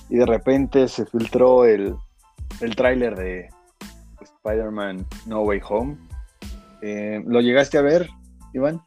[0.09, 1.95] Y de repente se filtró el,
[2.61, 3.49] el tráiler de
[4.21, 5.97] Spider-Man No Way Home.
[6.81, 8.09] Eh, ¿Lo llegaste a ver,
[8.53, 8.81] Iván?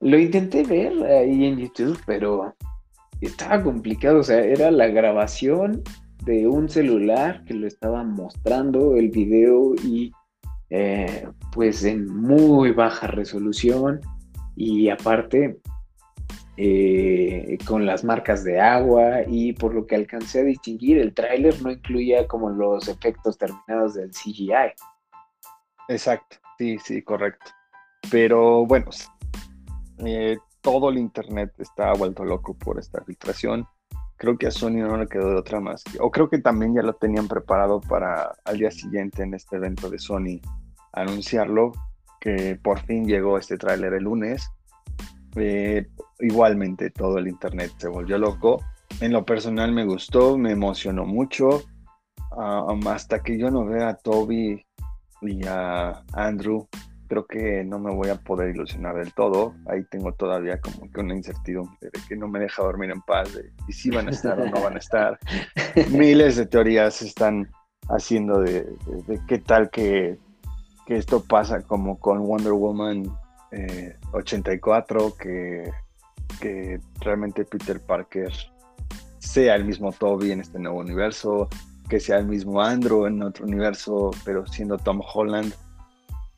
[0.00, 2.54] Lo intenté ver ahí en YouTube, pero
[3.20, 4.20] estaba complicado.
[4.20, 5.82] O sea, era la grabación
[6.24, 10.12] de un celular que lo estaba mostrando el video y
[10.76, 14.00] eh, pues en muy baja resolución
[14.56, 15.60] y aparte
[16.56, 21.62] eh, con las marcas de agua y por lo que alcancé a distinguir el tráiler
[21.62, 24.74] no incluía como los efectos terminados del CGI.
[25.86, 27.52] Exacto, sí, sí, correcto.
[28.10, 28.86] Pero bueno,
[29.98, 33.64] eh, todo el internet está vuelto loco por esta filtración.
[34.16, 35.84] creo que a Sony no le quedó de otra más.
[36.00, 39.88] O creo que también ya lo tenían preparado para al día siguiente en este evento
[39.88, 40.40] de Sony
[40.94, 41.72] anunciarlo,
[42.20, 44.50] que por fin llegó este tráiler el lunes.
[45.36, 45.86] Eh,
[46.20, 48.62] igualmente todo el internet se volvió loco.
[49.00, 51.62] En lo personal me gustó, me emocionó mucho.
[52.36, 54.64] Ah, hasta que yo no vea a Toby
[55.22, 56.68] y a Andrew
[57.06, 59.54] creo que no me voy a poder ilusionar del todo.
[59.66, 63.32] Ahí tengo todavía como que una incertidumbre de que no me deja dormir en paz,
[63.34, 65.18] de, si van a estar o no van a estar.
[65.90, 67.50] Miles de teorías se están
[67.88, 68.66] haciendo de,
[69.28, 70.18] qué tal que,
[70.88, 73.10] esto pasa como con Wonder Woman
[74.12, 75.70] 84, eh, que,
[76.40, 78.32] que realmente Peter Parker
[79.18, 81.48] sea el mismo Toby en este nuevo universo,
[81.88, 85.54] que sea el mismo Andrew en otro universo, pero siendo Tom Holland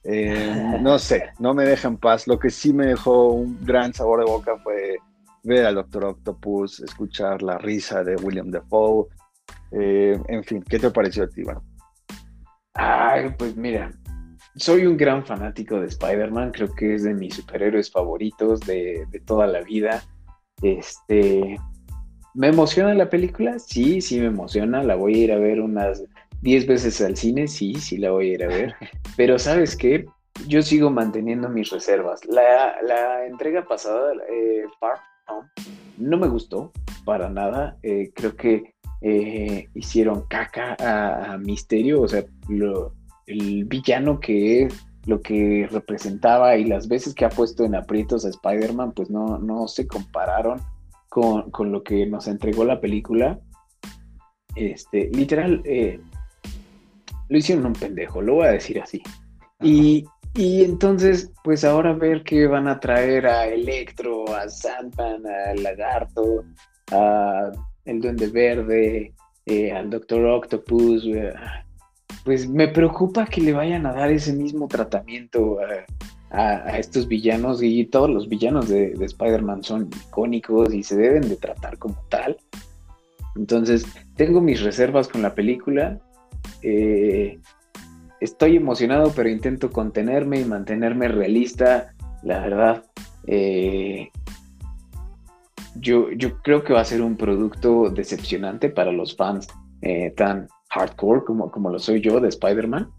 [0.09, 2.27] eh, no sé, no me deja en paz.
[2.27, 4.97] Lo que sí me dejó un gran sabor de boca fue
[5.43, 9.07] ver al Doctor Octopus, escuchar la risa de William Defoe.
[9.73, 11.61] Eh, en fin, ¿qué te pareció a ti, Iván?
[12.75, 13.91] Ay, pues mira,
[14.57, 19.21] soy un gran fanático de Spider-Man, creo que es de mis superhéroes favoritos de, de,
[19.21, 20.03] toda la vida.
[20.63, 21.57] Este,
[22.35, 23.59] ¿me emociona la película?
[23.59, 26.03] Sí, sí me emociona, la voy a ir a ver unas
[26.43, 28.75] 10 veces al cine, sí, sí la voy a ir a ver.
[29.17, 30.07] Pero sabes qué,
[30.47, 32.25] yo sigo manteniendo mis reservas.
[32.25, 35.49] La, entrega pasada, eh, Far Home,
[35.99, 36.73] no me gustó
[37.05, 37.77] para nada.
[37.83, 42.25] Eh, creo que eh, hicieron caca a, Misterio, o sea,
[43.27, 48.25] el villano que es lo que representaba y las veces que ha puesto en aprietos
[48.25, 50.61] a Spider-Man, pues no, no se compararon
[51.09, 53.39] con, con, lo que nos entregó la película.
[54.57, 56.01] Este, literal, eh,
[57.29, 59.03] lo hicieron un pendejo, lo voy a decir así.
[59.61, 66.45] Y, entonces, pues ahora ver que van a traer a Electro, a Sandman, a Lagarto,
[66.91, 67.53] a
[67.85, 69.15] el Duende Verde,
[69.47, 71.33] eh, al Doctor Octopus, eh,
[72.27, 77.87] pues me preocupa que le vayan a dar ese mismo tratamiento a, estos villanos y
[77.87, 82.37] todos los villanos de, de Spider-Man son icónicos y se deben de tratar como tal.
[83.37, 83.87] Entonces,
[84.17, 85.99] tengo mis reservas con la película,
[86.63, 87.39] eh,
[88.21, 91.95] estoy emocionado, pero intento contenerme y mantenerme realista.
[92.25, 92.85] La verdad,
[93.29, 94.11] eh,
[95.77, 99.47] yo, yo, creo que va a ser un producto decepcionante para los fans
[99.81, 102.91] eh, tan hardcore como, como lo soy yo de Spider-Man.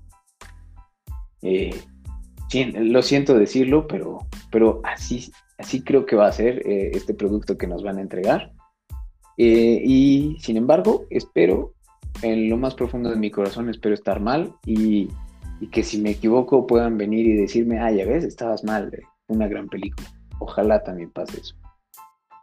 [1.41, 4.19] lo siento decirlo, pero,
[4.51, 8.51] pero así, así creo que va a ser este producto que nos van a entregar.
[9.37, 11.73] y sin embargo, espero
[12.21, 15.09] en lo más profundo de mi corazón espero estar mal y,
[15.71, 18.91] que si me equivoco puedan venir y decirme, ah, ya ves, estabas mal,
[19.27, 20.07] una gran película.
[20.39, 21.55] Ojalá también pase eso.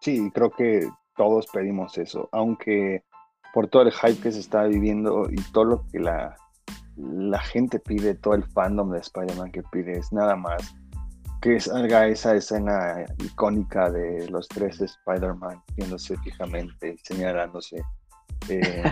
[0.01, 3.05] Sí, creo que todos pedimos eso, aunque
[3.55, 6.37] por todo el hype que se está viviendo y todo lo que la,
[6.97, 10.75] la gente pide, todo el fandom de Spider-Man que pide, es nada más
[11.41, 17.81] que salga esa escena icónica de los tres Spider-Man viéndose fijamente, señalándose.
[18.49, 18.83] Eh,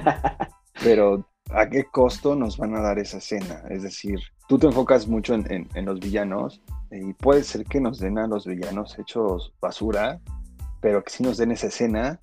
[0.85, 3.65] pero ¿a qué costo nos van a dar esa escena?
[3.69, 8.19] Es decir, tú te enfocas mucho en, los villanos y puede ser que nos den
[8.19, 10.21] a los villanos hechos basura,
[10.81, 12.21] pero que sí nos den esa escena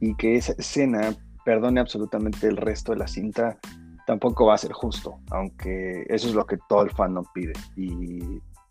[0.00, 1.14] y que esa escena
[1.50, 3.58] perdone absolutamente el resto de la cinta,
[4.06, 7.54] tampoco va a ser justo, aunque eso es lo que todo el fandom pide.
[7.74, 8.20] Y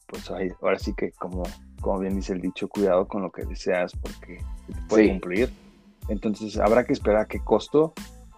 [0.08, 1.44] pues ahora sí que, como,
[1.82, 4.38] como bien dice el dicho, cuidado con lo que deseas porque
[4.88, 5.50] puede cumplir.
[6.08, 7.94] Entonces habrá que esperar a qué costo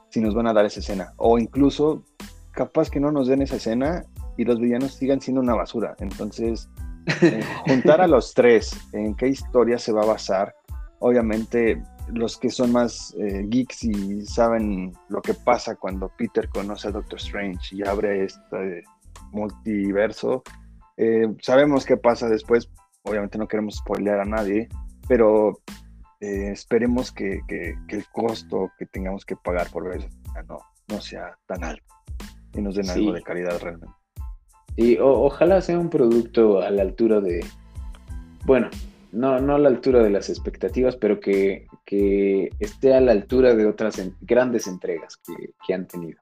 [0.09, 1.13] si nos van a dar esa escena.
[1.17, 2.03] O incluso,
[2.49, 4.05] capaz que no nos den esa escena
[4.37, 5.95] y los villanos sigan siendo una basura.
[5.99, 6.67] Entonces,
[7.21, 10.55] eh, juntar a los tres, en qué historia se va a basar.
[10.97, 11.79] Obviamente,
[12.13, 16.91] los que son más eh, geeks y saben lo que pasa cuando Peter conoce a
[16.91, 18.83] Doctor Strange y abre este
[19.31, 20.43] multiverso,
[20.97, 22.69] eh, sabemos qué pasa después.
[23.03, 24.67] Obviamente no queremos spoilear a nadie,
[25.07, 25.59] pero
[26.19, 30.07] eh, esperemos que, el costo que tengamos que pagar por ver
[30.47, 31.83] no, no sea tan alto
[32.53, 33.95] y nos den algo de calidad realmente.
[34.75, 37.45] Y ojalá sea un producto a la altura de,
[38.45, 38.69] bueno,
[39.11, 41.67] no, no a la altura de las expectativas, pero que,
[42.59, 45.19] esté a la altura de otras grandes entregas
[45.65, 46.19] que, han tenido.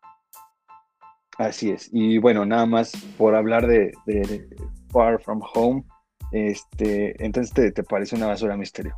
[1.38, 1.90] Así es.
[1.94, 3.94] Y bueno, nada más por hablar de,
[4.92, 5.84] Far From Home,
[6.32, 8.96] este, entonces te, te parece una basura misterio.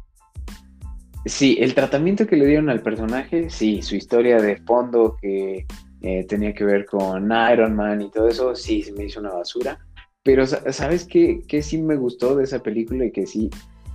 [1.26, 5.68] Sí, el tratamiento que le dieron al personaje, sí, su historia de fondo que
[6.02, 9.32] eh, tenía que ver con Iron Man y todo eso, sí, se me hizo una
[9.32, 9.78] basura.
[10.24, 13.52] Pero, ¿sabes qué, qué sí me gustó de esa película y que sí,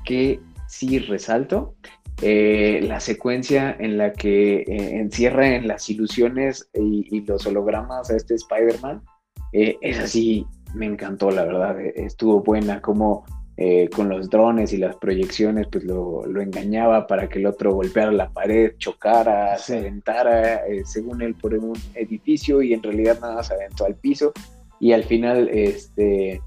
[0.06, 1.74] que sí resalto?
[2.22, 8.16] eh, la secuencia en la que eh, encierra en las ilusiones y, los hologramas a
[8.16, 9.02] este Spider-Man,
[9.52, 13.24] eh, es así, me encantó, la verdad, estuvo buena, como
[13.94, 18.28] con los drones y las proyecciones, pues lo, engañaba para que el otro golpeara la
[18.28, 23.86] pared, chocara, se aventara, según él, por un edificio y en realidad nada se aventó
[23.86, 24.34] al piso
[24.78, 26.42] y al final, este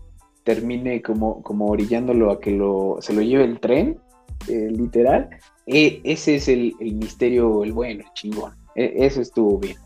[0.50, 4.00] termine como, como orillándolo a que lo, se lo lleve el tren,
[4.48, 5.30] literal,
[5.68, 8.54] e, ese es el, misterio, el bueno, chingón.
[8.76, 9.78] E, eso estuvo bien.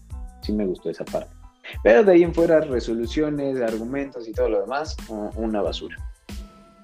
[0.42, 1.34] Sí me gustó esa parte.
[1.84, 4.96] Pero de ahí en fuera, resoluciones, argumentos y todo lo demás,
[5.36, 5.98] una basura.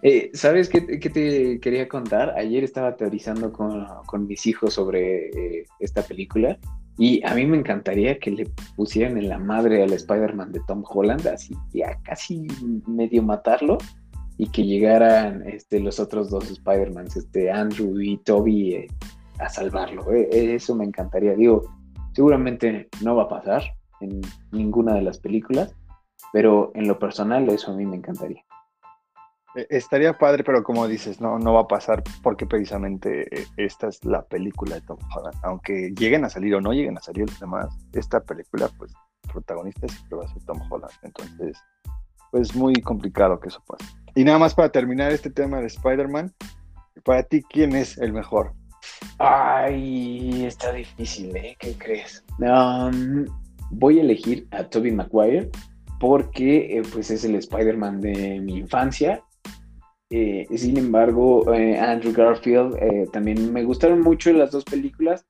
[0.02, 2.38] Eh, ¿Sabes qué, te quería contar?
[2.38, 6.58] Ayer estaba teorizando con, mis hijos sobre eh, esta película
[7.00, 10.84] y a mí me encantaría que le pusieran en la madre al Spider-Man de Tom
[10.86, 12.46] Holland, así ya casi
[12.88, 13.78] medio matarlo
[14.38, 18.88] y que llegaran este, los otros dos Spider-Mans, este, Andrew y Toby, eh,
[19.40, 20.12] a salvarlo.
[20.12, 21.36] Eh, eh, eso me encantaría.
[21.36, 21.64] Digo,
[22.12, 23.64] seguramente no va a pasar
[24.02, 24.20] en
[24.52, 25.74] ninguna de las películas,
[26.34, 28.44] pero en lo personal eso a mí me encantaría.
[29.56, 33.28] Estaría padre, pero como dices, no, no va a pasar porque precisamente
[33.58, 35.36] esta es la película de Tom Holland.
[35.44, 38.94] Aunque lleguen a salir o no lleguen a salir los demás, esta película, pues,
[39.32, 40.94] protagonista siempre va a ser Tom Holland.
[41.02, 41.58] Entonces,
[42.32, 43.86] pues muy complicado que eso pase.
[44.16, 46.34] Y nada más para terminar este tema de Spider-Man,
[47.04, 48.54] para ti, ¿quién es el mejor?
[49.18, 51.56] Ay, está difícil, ¿eh?
[51.60, 52.24] ¿Qué crees?
[53.72, 55.50] Voy a elegir a Tobey Maguire
[56.00, 59.24] porque eh, pues es el Spider-Man de mi infancia.
[60.10, 65.26] Eh, sin embargo, eh, Andrew Garfield también me gustaron mucho las dos películas.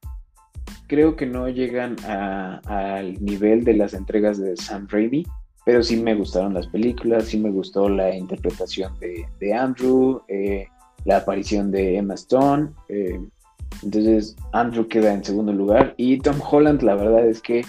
[0.88, 5.26] Creo que no llegan al nivel de las entregas de Sam Raimi,
[5.70, 10.68] pero sí me gustaron las películas, sí me gustó la interpretación de, Andrew, eh,
[11.06, 12.72] la aparición de Emma Stone.
[12.88, 13.20] Eh,
[13.84, 17.64] entonces Andrew queda en segundo lugar y Tom Holland la verdad es que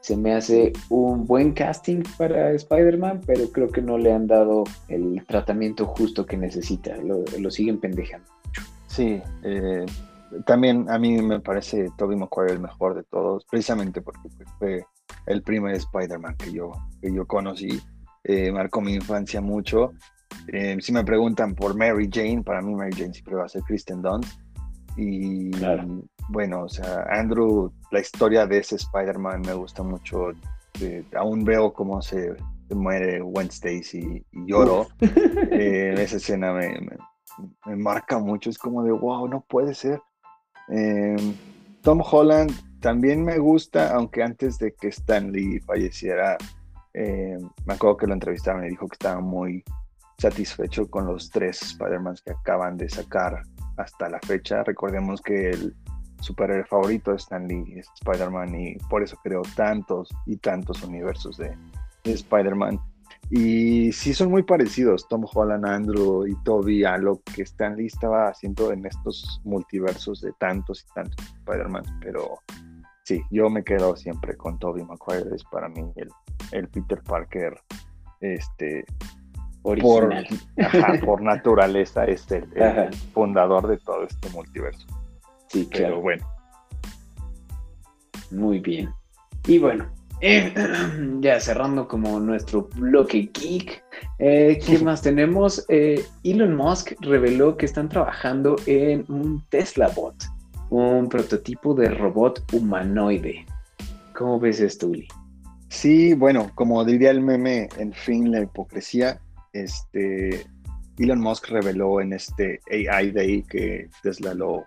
[0.00, 4.64] se me hace un buen casting para Spider-Man, pero creo que no le han dado
[4.88, 8.28] el tratamiento justo que necesita, lo, siguen pendejando
[8.86, 9.86] Sí, eh,
[10.46, 14.20] también a mí me parece Tobey Maguire el mejor de todos, precisamente porque
[14.58, 14.84] fue
[15.26, 17.80] el primer Spider-Man que yo, que yo conocí.
[18.24, 19.92] Eh, marcó mi infancia mucho.
[20.48, 23.62] Eh, si me preguntan por Mary Jane, para mí Mary Jane siempre va a ser
[23.62, 24.40] Kristen Dunst.
[24.96, 25.50] Y
[26.30, 30.32] bueno, o sea, Andrew, la historia de ese Spider-Man me gusta mucho.
[31.16, 32.34] aún veo cómo se,
[32.70, 34.88] muere Gwen Stacy y, lloro.
[35.52, 36.78] Eh, esa escena me,
[37.66, 38.50] me, marca mucho.
[38.50, 40.00] Es como de, wow, no puede ser.
[41.82, 46.38] Tom Holland también me gusta, aunque antes de que Stan Lee falleciera,
[46.94, 49.62] eh, me acuerdo que lo entrevistaron y dijo que estaba muy
[50.18, 53.42] satisfecho con los tres Spider-Man que acaban de sacar
[53.76, 54.62] hasta la fecha.
[54.64, 55.74] Recordemos que el
[56.20, 61.36] superhéroe favorito de Stan Lee es Spider-Man y por eso creó tantos y tantos universos
[61.36, 61.56] de,
[62.04, 62.80] de Spider-Man.
[63.30, 67.86] Y sí son muy parecidos, Tom Holland, Andrew y Toby, a lo que Stan Lee
[67.86, 72.40] estaba haciendo en estos multiversos de tantos y tantos Spider-Man, pero
[73.04, 75.92] sí, yo me quedo siempre con Toby Maguire, es para mí
[76.52, 77.54] el, Peter Parker
[78.20, 78.84] este
[79.62, 79.76] por,
[81.04, 82.48] por naturaleza es el,
[83.14, 84.86] fundador de todo este multiverso.
[85.50, 86.00] Sí, claro.
[86.00, 86.26] bueno.
[88.30, 88.90] Muy bien.
[89.46, 89.90] Y bueno,
[90.20, 90.52] eh,
[91.20, 93.82] ya cerrando como nuestro bloque geek,
[94.18, 95.64] eh, ¿qué más tenemos?
[95.68, 100.16] Eh, Elon Musk reveló que están trabajando en un Tesla Bot
[100.70, 103.44] un prototipo de robot humanoide.
[104.14, 105.08] ¿Cómo ves esto, Uli?
[105.68, 109.20] Sí, bueno, como diría el meme, en fin, la hipocresía,
[109.52, 110.46] este,
[110.98, 114.64] Elon Musk reveló en este AI Day que Tesla lo,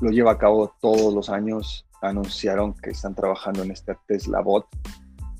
[0.00, 1.86] lo lleva a cabo todos los años.
[2.02, 4.66] Anunciaron que están trabajando en este Tesla Bot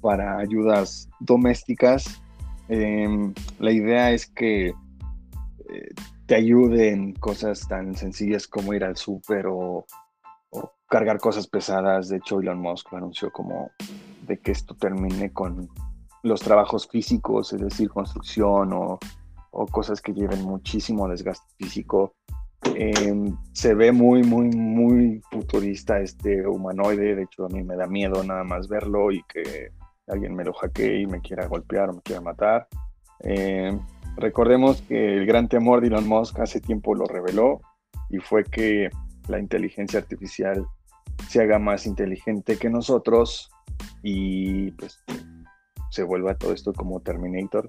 [0.00, 2.20] para ayudas domésticas.
[2.68, 5.88] Em, la idea es que eh,
[6.26, 9.84] te ayuden cosas tan sencillas como ir al súper o,
[10.88, 12.08] cargar cosas pesadas.
[12.08, 13.70] De hecho, Elon Musk lo anunció como
[14.26, 15.68] de que esto termine con
[16.22, 18.98] los trabajos físicos, es decir, construcción o,
[19.72, 22.14] cosas que lleven muchísimo desgaste físico.
[22.74, 27.14] Em, se ve muy, muy, muy futurista este humanoide.
[27.14, 29.70] De hecho, a mí me da miedo nada más verlo y que
[30.06, 32.68] alguien me lo hackee y me quiera golpear o me quiera matar.
[33.22, 33.78] Eh,
[34.16, 37.60] Recordemos que el gran temor de Elon Musk hace tiempo lo reveló
[38.10, 38.90] y fue que
[39.28, 40.66] la inteligencia artificial
[41.28, 43.50] se haga más inteligente que nosotros
[44.02, 45.02] y pues
[45.90, 47.68] se vuelva todo esto como Terminator.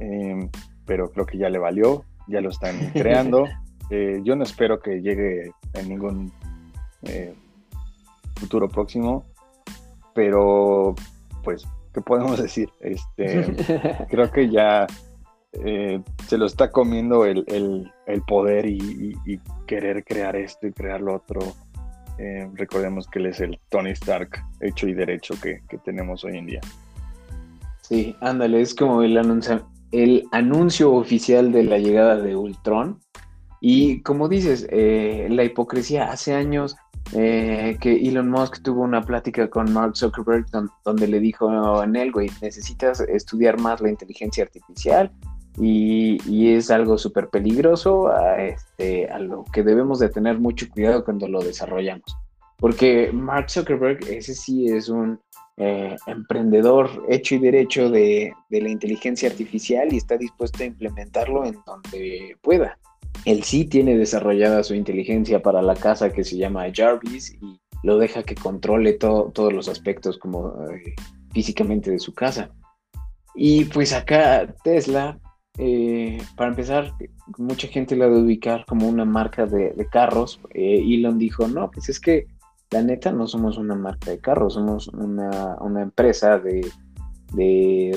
[0.00, 0.50] Em,
[0.84, 3.46] pero creo que ya le valió, ya lo están creando.
[3.90, 6.32] Eh, yo no espero que llegue en ningún
[7.02, 7.34] eh,
[8.36, 9.24] futuro próximo,
[10.14, 10.94] pero
[11.42, 12.70] pues, ¿qué podemos decir?
[12.80, 14.86] Este, creo que ya
[15.52, 17.42] eh, se lo está comiendo el,
[18.26, 19.14] poder y,
[19.66, 21.40] querer crear esto y crear lo otro.
[22.18, 26.46] Eh, recordemos que él es el Tony Stark hecho y derecho que, tenemos hoy en
[26.46, 26.60] día.
[27.80, 33.00] Sí, ándale, es como el anuncio, el anuncio oficial de la llegada de Ultron.
[33.64, 36.76] Y como dices, eh, la hipocresía hace años
[37.12, 40.46] que Elon Musk tuvo una plática con Mark Zuckerberg
[40.84, 45.10] donde, le dijo a Nel, güey, necesitas estudiar más la inteligencia artificial
[45.58, 51.04] y, es algo súper peligroso a, este, a lo que debemos de tener mucho cuidado
[51.04, 52.16] cuando lo desarrollamos.
[52.58, 55.20] Porque Mark Zuckerberg, ese sí es un
[55.56, 61.44] eh, emprendedor hecho y derecho de, de, la inteligencia artificial y está dispuesto a implementarlo
[61.44, 62.78] en donde pueda.
[63.24, 67.98] Él sí tiene desarrollada su inteligencia para la casa que se llama Jarvis y lo
[67.98, 70.94] deja que controle todos los aspectos como eh,
[71.32, 72.50] físicamente de su casa.
[73.34, 75.18] Y pues acá Tesla
[75.58, 76.94] eh, para empezar,
[77.36, 80.40] mucha gente la debe ubicar como una marca de, carros.
[80.54, 82.26] Eh, Elon dijo, no, pues es que
[82.70, 86.66] la neta no somos una marca de carros, somos una, empresa de,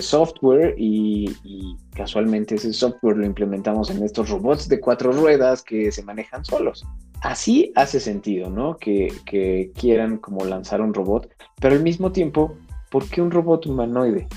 [0.01, 6.03] software y, casualmente ese software lo implementamos en estos robots de cuatro ruedas que se
[6.03, 6.85] manejan solos.
[7.21, 8.77] Así hace sentido, ¿no?
[8.77, 11.29] Que, quieran como lanzar un robot,
[11.59, 12.55] pero al mismo tiempo,
[12.91, 14.27] ¿por qué un robot humanoide?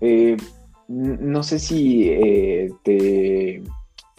[0.00, 0.36] Eh,
[0.88, 3.62] no sé si eh, te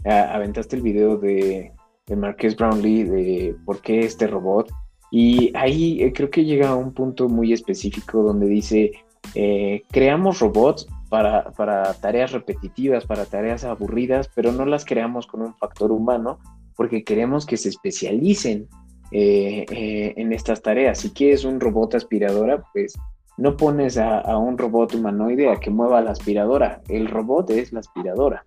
[0.05, 1.71] aventaste el video de,
[2.07, 4.71] de Marques Brownlee de por qué este robot.
[5.11, 8.91] Y ahí eh, creo que llega a un punto muy específico donde dice,
[9.35, 15.41] eh, creamos robots para, para, tareas repetitivas, para tareas aburridas, pero no las creamos con
[15.41, 16.39] un factor humano
[16.75, 18.67] porque queremos que se especialicen
[19.11, 20.97] en estas tareas.
[20.97, 22.95] Si quieres un robot aspiradora, pues
[23.37, 27.79] no pones a, un robot humanoide a que mueva la aspiradora, el robot es la
[27.79, 28.45] aspiradora.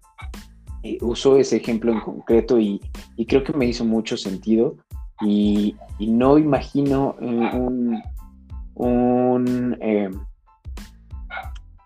[1.01, 2.81] usó ese ejemplo en concreto y,
[3.27, 4.77] creo que me hizo mucho sentido
[5.21, 8.01] y, no imagino un,
[8.75, 10.11] un, eh,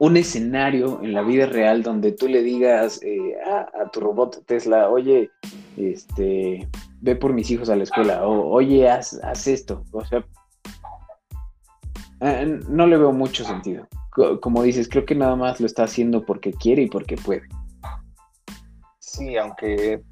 [0.00, 4.88] un, escenario en la vida real donde tú le digas eh, a, tu robot Tesla,
[4.88, 5.30] oye,
[5.76, 6.68] este,
[7.00, 9.84] ve por mis hijos a la escuela o oye, haz, haz esto.
[9.92, 10.24] O sea,
[12.20, 13.86] eh, no le veo mucho sentido.
[14.40, 17.42] Como dices, creo que nada más lo está haciendo porque quiere y porque puede.
[18.98, 20.02] Sí, aunque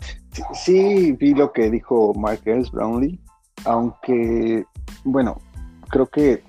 [0.54, 3.20] sí, vi lo que dijo Michael Brownlee,
[3.64, 4.64] aunque,
[5.04, 5.40] bueno,
[5.88, 6.42] creo que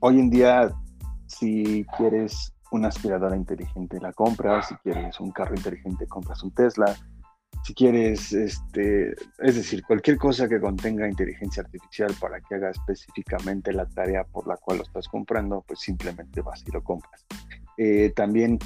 [0.00, 0.70] hoy en día
[1.26, 6.94] si quieres una aspiradora inteligente la compras, si quieres un carro inteligente compras un Tesla,
[7.62, 13.72] si quieres, este, es decir, cualquier cosa que contenga inteligencia artificial para que haga específicamente
[13.72, 17.24] la tarea por la cual lo estás comprando, pues simplemente vas y lo compras.
[17.78, 18.58] Eh, también,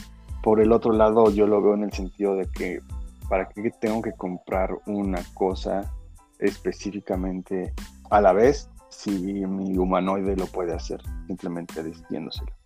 [0.42, 2.80] por el otro lado, yo lo veo en el sentido de que
[3.28, 5.92] para qué tengo que comprar una cosa
[6.38, 7.74] específicamente
[8.10, 9.10] a la vez si
[9.46, 12.57] mi humanoide lo puede hacer simplemente diciéndoselo.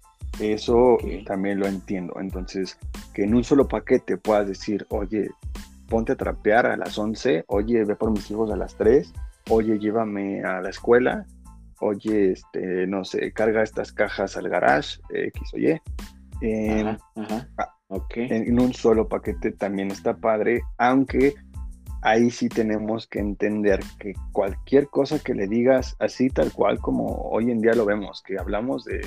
[0.42, 2.14] Eso también lo entiendo.
[2.18, 2.76] Entonces,
[3.14, 5.30] que en un solo paquete puedas decir, oye,
[5.88, 9.12] ponte a trapear a las 11, oye, ve por mis hijos a las 3,
[9.50, 11.26] oye, llévame a la escuela,
[11.80, 15.80] oye, este, no sé, carga estas cajas al garage, X o Y.
[17.56, 17.72] Ah,
[18.16, 21.34] en un solo paquete también está padre, aunque
[22.00, 27.28] ahí sí tenemos que entender que cualquier cosa que le digas así tal cual como
[27.30, 29.02] hoy en día lo vemos, que hablamos de,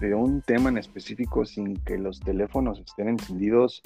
[0.00, 3.82] de un tema en específico sin que los teléfonos estén encendidos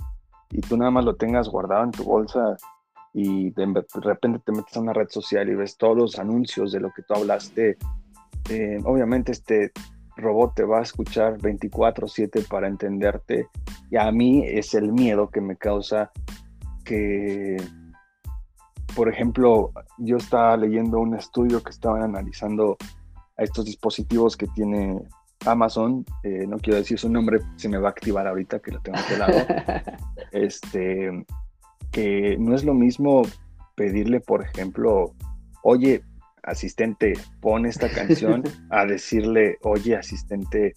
[0.50, 2.56] y tú nada más lo tengas guardado en tu bolsa
[3.12, 6.80] y de, repente te metes a una red social y ves todos los anuncios de
[6.80, 7.76] lo que tú hablaste,
[8.48, 9.72] eh, obviamente este
[10.16, 13.48] robot te va a escuchar 24/7 para entenderte
[13.90, 16.11] y a mí es el miedo que me causa
[16.84, 17.56] que,
[18.94, 22.76] por ejemplo, yo estaba leyendo un estudio que estaban analizando
[23.36, 25.00] a estos dispositivos que tiene
[25.47, 28.80] Amazon, eh, no quiero decir su nombre, se me va a activar ahorita que lo
[28.80, 29.32] tengo aquí lado.
[30.32, 31.24] este,
[31.91, 33.22] que no es lo mismo
[33.74, 35.14] pedirle, por ejemplo,
[35.62, 36.03] oye,
[36.43, 40.74] asistente, pon esta canción, a decirle, oye, asistente,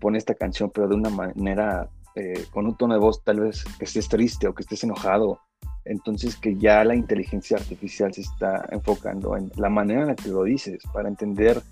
[0.00, 3.64] pon esta canción, pero de una manera, eh, con un tono de voz tal vez
[3.78, 5.40] que estés triste o que estés enojado.
[5.84, 10.28] Entonces que ya la inteligencia artificial se está enfocando en la manera en la que
[10.28, 11.62] lo dices, para entender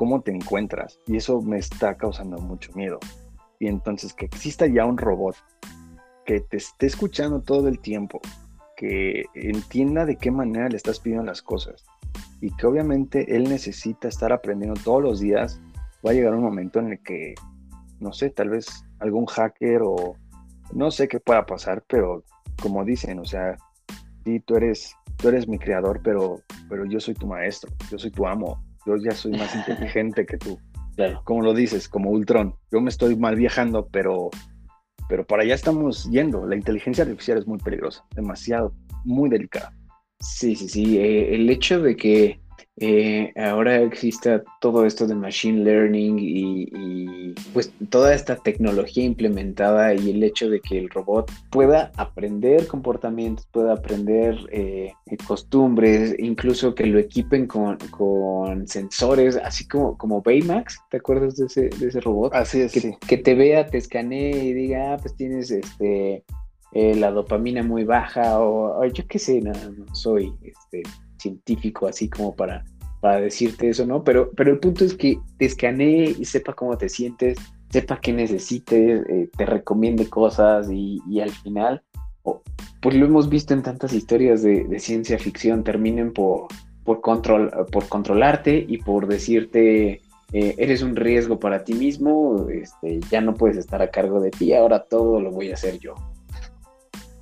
[0.00, 0.98] cómo te encuentras.
[1.06, 2.98] Y eso me está causando mucho miedo.
[3.58, 5.36] Y entonces que exista ya un robot
[6.24, 8.18] que te esté escuchando todo el tiempo,
[8.78, 11.84] que entienda de qué manera le estás pidiendo las cosas
[12.40, 15.60] y que obviamente él necesita estar aprendiendo todos los días,
[16.06, 17.34] va a llegar un momento en el que,
[17.98, 20.16] no sé, tal vez algún hacker o
[20.72, 22.24] no sé qué pueda pasar, pero
[22.62, 23.58] como dicen, o sea,
[24.24, 26.40] sí, tú eres, tú eres mi creador, pero,
[26.70, 30.38] pero yo soy tu maestro, yo soy tu amo, yo ya soy más inteligente que
[30.38, 30.58] tú.
[30.96, 31.22] Claro.
[31.24, 34.28] Como lo dices, como Ultron, yo me estoy mal viajando, pero,
[35.08, 36.44] pero para allá estamos yendo.
[36.46, 38.74] La inteligencia artificial es muy peligrosa, demasiado,
[39.04, 39.72] muy delicada.
[40.18, 40.98] Sí, sí, sí.
[40.98, 42.40] Eh, el hecho de que
[42.82, 50.10] eh, ahora exista todo esto de machine learning y, pues toda esta tecnología implementada y
[50.10, 54.94] el hecho de que el robot pueda aprender comportamientos, pueda aprender eh,
[55.26, 57.78] costumbres, incluso que lo equipen con,
[58.66, 62.34] sensores, así como, como Baymax, ¿te acuerdas de ese, de ese robot?
[62.34, 66.24] Así es, que, que te vea, te escanee y diga, ah, pues tienes este...
[66.72, 70.84] Eh, la dopamina muy baja o, yo qué sé, no, no soy este,
[71.20, 72.64] científico así como para,
[73.00, 74.04] para decirte eso, ¿no?
[74.04, 77.38] Pero, pero el punto es que te escanee y sepa cómo te sientes,
[77.70, 81.82] sepa qué necesites, eh, te recomiende cosas y, al final,
[82.82, 86.48] pues lo hemos visto en tantas historias de, ciencia ficción, terminen por,
[86.84, 90.02] por, control, por controlarte y por decirte,
[90.32, 94.30] eh, eres un riesgo para ti mismo, este, ya no puedes estar a cargo de
[94.30, 95.94] ti, ahora todo lo voy a hacer yo.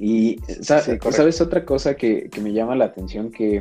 [0.00, 3.60] Y sabes otra cosa que, que, me llama la atención, que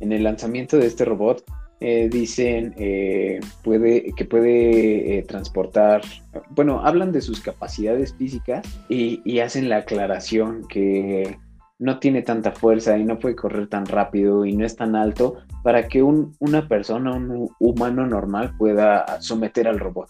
[0.00, 1.44] en el lanzamiento de este robot
[1.78, 6.00] eh, dicen eh, puede, que puede eh, transportar,
[6.48, 11.36] bueno, hablan de sus capacidades físicas y, hacen la aclaración que
[11.78, 15.36] no tiene tanta fuerza y no puede correr tan rápido y no es tan alto
[15.62, 20.08] para que una persona, un humano normal pueda someter al robot.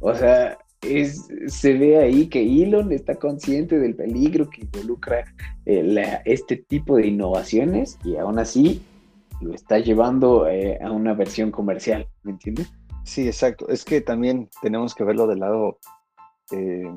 [0.00, 5.24] O sea, es, se ve ahí que Elon está consciente del peligro que involucra
[5.64, 8.82] este tipo de innovaciones y aún así
[9.40, 12.72] lo está llevando eh, a una versión comercial, ¿me entiendes?
[13.04, 13.68] Sí, exacto.
[13.68, 15.78] Es que también tenemos que verlo del lado
[16.52, 16.90] eh,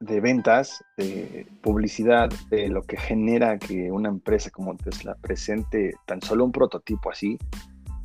[0.00, 6.20] de ventas, de publicidad, de lo que genera que una empresa como Tesla presente tan
[6.20, 7.38] solo un prototipo así.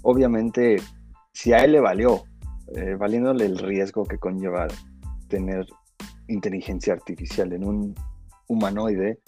[0.04, 0.78] Obviamente,
[1.34, 2.24] si a él le valió,
[2.76, 4.68] eh, valiéndole el riesgo que conlleva
[5.28, 5.66] tener
[6.28, 7.96] inteligencia artificial en un
[8.48, 9.20] humanoide,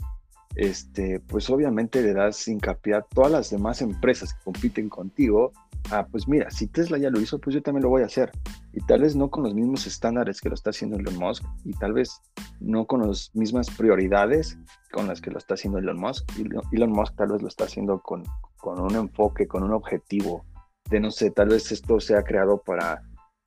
[0.55, 5.51] este, pues obviamente le das hincapié a todas las demás empresas que compiten contigo.
[5.91, 8.31] Ah, pues mira, si Tesla ya lo hizo, pues yo también lo voy a hacer.
[8.73, 11.73] Y tal vez no con los mismos estándares que lo está haciendo Elon Musk, y
[11.73, 12.21] tal vez
[12.59, 14.57] no con las mismas prioridades
[14.91, 16.29] con las que lo está haciendo Elon Musk.
[16.71, 18.23] Elon Musk tal vez lo está haciendo con,
[18.57, 20.45] con un enfoque, con un objetivo
[20.89, 23.03] de, no sé, tal vez esto sea creado para,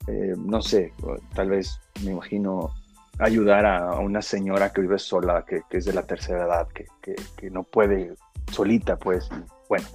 [0.07, 0.93] eh, no sé,
[1.35, 2.71] tal vez me imagino
[3.19, 7.63] ayudar a una señora que vive sola, que, es de la tercera edad, que, no
[7.63, 8.15] puede
[8.51, 9.29] solita, pues,
[9.69, 9.85] bueno,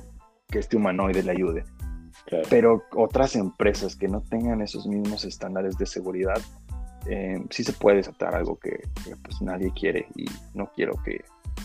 [0.49, 1.64] que este humanoide le ayude.
[2.51, 6.41] Pero otras empresas que no tengan esos mismos estándares de seguridad,
[7.07, 8.81] eh, sí se puede desatar algo que,
[9.23, 11.25] pues nadie quiere y no quiero que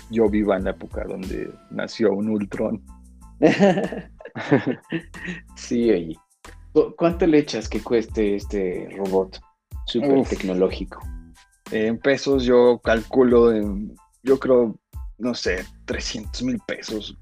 [0.10, 2.82] yo viva en la época donde nació un Ultron.
[5.56, 6.18] sí, oye.
[6.98, 9.40] ¿Cuánto le echas que cueste este robot
[9.86, 11.00] súper tecnológico?
[11.74, 14.80] En pesos yo calculo, en, yo creo,
[15.18, 17.18] no sé, 300 mil pesos,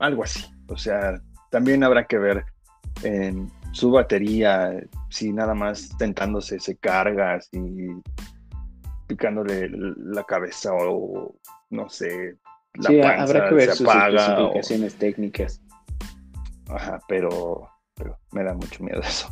[0.00, 0.44] algo así.
[0.68, 1.20] O sea,
[1.50, 2.44] también habrá que ver
[3.02, 4.72] en su batería,
[5.10, 7.88] si nada más tentándose se carga, si
[9.08, 11.34] picándole la cabeza o
[11.70, 12.36] no sé,
[12.74, 15.60] la sí, habrá que ver sus especificaciones técnicas.
[16.68, 19.28] Ajá, pero, pero me da mucho miedo eso.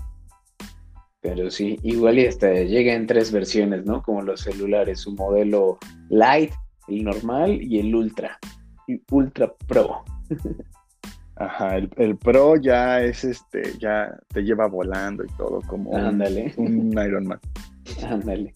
[1.29, 4.03] Pero sí, igual y hasta llega en tres versiones, ¿no?
[4.03, 6.53] Como los celulares, su modelo Light,
[6.89, 8.39] el normal y el Ultra.
[8.87, 10.05] Y Ultra Pro.
[11.37, 16.55] Ajá, el, Pro ya es este, ya te lleva volando y todo, como Ándale.
[16.57, 17.41] Un, Iron Man.
[18.09, 18.55] Ándale.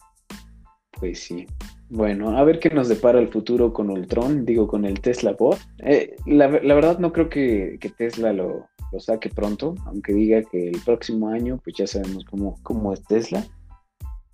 [0.99, 1.47] Pues sí.
[1.91, 5.59] Bueno, a ver qué nos depara el futuro con Ultron, digo, con el Tesla Bot.
[5.81, 10.80] Eh, la, verdad no creo que Tesla lo, lo saque pronto, aunque diga que el
[10.80, 13.45] próximo año, pues ya sabemos cómo, cómo es Tesla.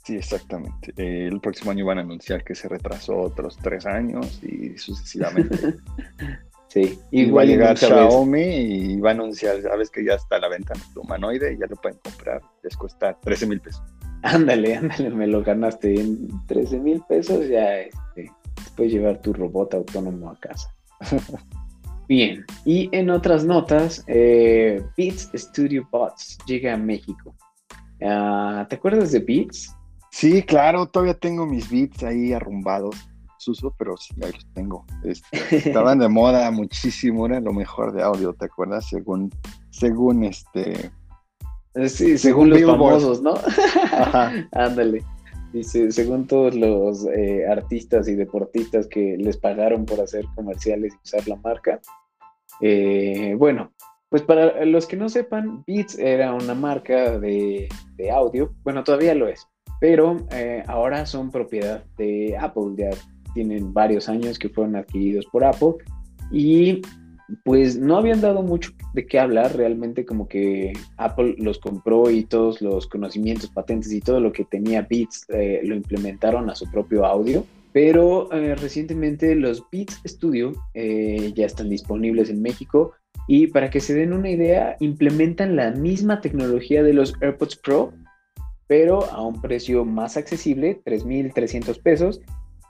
[0.05, 0.93] Sí, exactamente.
[0.97, 5.75] el próximo año van a anunciar que se retrasó otros tres años y sucesivamente.
[6.69, 10.41] sí, igual va a llegar Xiaomi y va a anunciar, sabes que ya está a
[10.41, 13.83] la venta nuestro humanoide y ya lo pueden comprar, les cuesta 13 mil pesos.
[14.23, 18.33] Ándale, ándale, me lo ganaste en 13 mil pesos, ya este,
[18.77, 20.75] puedes llevar tu robot autónomo a casa.
[22.09, 27.35] Bien, y en otras notas, eh, Beats Studio Bots llega a México.
[28.03, 29.77] Ah, ¿Te acuerdas de Beats?
[30.11, 32.97] Sí, claro, todavía tengo mis beats ahí arrumbados.
[33.35, 34.87] los uso, pero sí, ahí los tengo.
[35.05, 38.89] Este, estaban de moda muchísimo, era lo mejor de audio, ¿te acuerdas?
[38.89, 39.31] Según,
[39.71, 40.91] según este...
[41.87, 43.35] Sí, según, los famosos, ¿no?
[44.53, 45.05] Ándale.
[45.53, 50.97] Dice, según todos los eh, artistas y deportistas que les pagaron por hacer comerciales y
[51.03, 51.81] usar la marca.
[52.61, 53.73] Eh, bueno,
[54.11, 57.69] pues para los que no sepan, Beats era una marca de,
[58.13, 59.47] audio, bueno, todavía lo es,
[59.81, 62.91] pero eh, ahora son propiedad de Apple, ya
[63.35, 65.75] tienen varios años que fueron adquiridos por Apple
[66.33, 66.83] y
[67.45, 72.25] pues no habían dado mucho de qué hablar, realmente como que Apple los compró y
[72.25, 76.71] todos los conocimientos, patentes y todo lo que tenía Beats eh, lo implementaron a su
[76.71, 77.45] propio audio.
[77.73, 82.93] Pero eh, recientemente los Beats Studio eh, ya están disponibles en México
[83.27, 87.93] y para que se den una idea, implementan la misma tecnología de los AirPods Pro,
[88.67, 92.23] pero a un precio más accesible, 3.300 pesos,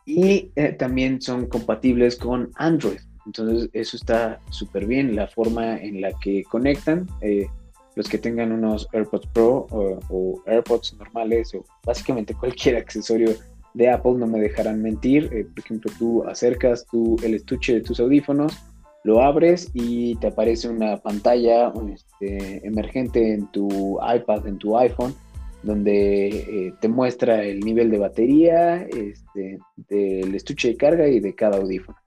[0.05, 2.99] y también son compatibles con Android.
[3.29, 7.07] Entonces eso está súper bien, la forma en la que conectan.
[7.21, 7.47] Eh,
[7.95, 13.35] los que tengan unos AirPods Pro o, AirPods normales o básicamente cualquier accesorio
[13.75, 15.29] de Apple no me dejarán mentir.
[15.33, 18.57] Eh, por ejemplo, tú acercas tu, el estuche de tus audífonos,
[19.05, 25.15] lo abres y te aparece una pantalla este, emergente en tu iPad, en tu iPhone,
[25.63, 31.35] donde eh, te muestra el nivel de batería este, del estuche de carga y de
[31.35, 31.99] cada audífono.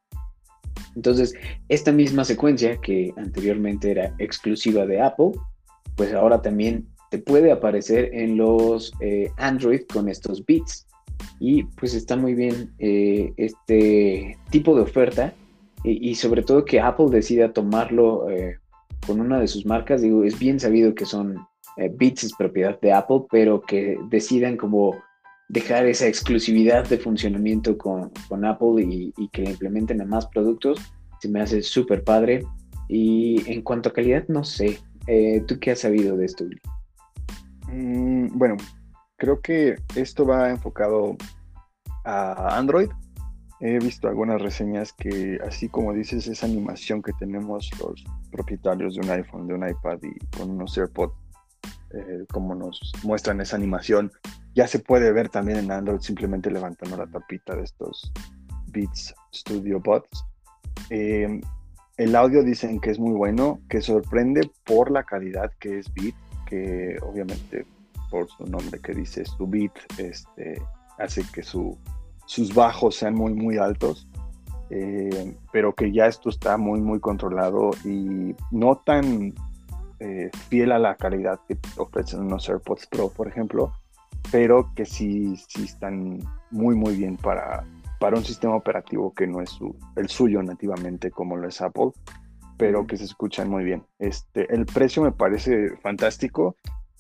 [0.96, 1.34] Entonces,
[1.70, 5.32] esta misma secuencia que anteriormente era exclusiva de Apple,
[5.96, 10.88] pues ahora también te puede aparecer en los eh, Android con estos bits.
[11.40, 15.34] Y pues está muy bien eh, este tipo de oferta
[15.84, 18.58] y, sobre todo que Apple decida tomarlo eh,
[19.06, 20.02] con una de sus marcas.
[20.02, 21.38] Digo, es bien sabido que son
[21.98, 24.96] bits es propiedad de Apple, pero que decidan como
[25.52, 28.10] dejar esa exclusividad de funcionamiento con,
[28.46, 30.80] Apple y, que la implementen a más productos,
[31.20, 32.46] se me hace súper padre.
[32.88, 34.80] Y en cuanto a calidad, no sé.
[35.08, 36.46] Eh, ¿Tú qué has sabido de esto,
[37.68, 38.56] mm, bueno,
[39.18, 41.18] creo que esto va enfocado
[42.06, 42.90] a Android.
[43.60, 49.02] He visto algunas reseñas que, así como dices, esa animación que tenemos los propietarios de
[49.02, 51.14] un iPhone, de un iPad y con unos AirPods,
[51.94, 54.12] eh, como nos muestran esa animación,
[54.54, 58.12] ya se puede ver también en Android simplemente levantando la tapita de estos
[58.68, 60.26] Beats Studio Bots.
[60.90, 61.42] Eh,
[61.98, 66.16] el audio dicen que es muy bueno, que sorprende por la calidad que es Beat,
[66.48, 67.66] que obviamente
[68.10, 70.62] por su nombre que dice su Beat, este,
[70.98, 71.78] hace que su,
[72.26, 74.08] sus bajos sean muy, muy altos.
[74.70, 79.34] Eh, pero que ya esto está muy, muy controlado y no tan
[80.00, 83.74] eh, fiel a la calidad que ofrecen unos AirPods Pro, por ejemplo,
[84.32, 86.20] pero que sí, sí están
[86.50, 87.66] muy, muy bien para,
[88.00, 89.60] para un sistema operativo que no es
[89.96, 91.92] el suyo nativamente como lo es Apple,
[92.58, 93.84] pero que se escuchan muy bien.
[94.00, 96.56] Este, el precio me parece fantástico,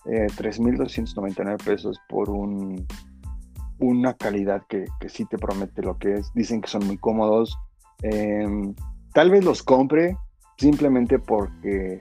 [0.05, 2.86] eh, 3.299 pesos por un,
[3.79, 6.34] una calidad que, que, sí te promete lo que es.
[6.34, 7.57] Dicen que son muy cómodos.
[8.01, 8.73] Em,
[9.13, 10.17] tal vez los compre
[10.57, 11.99] simplemente porque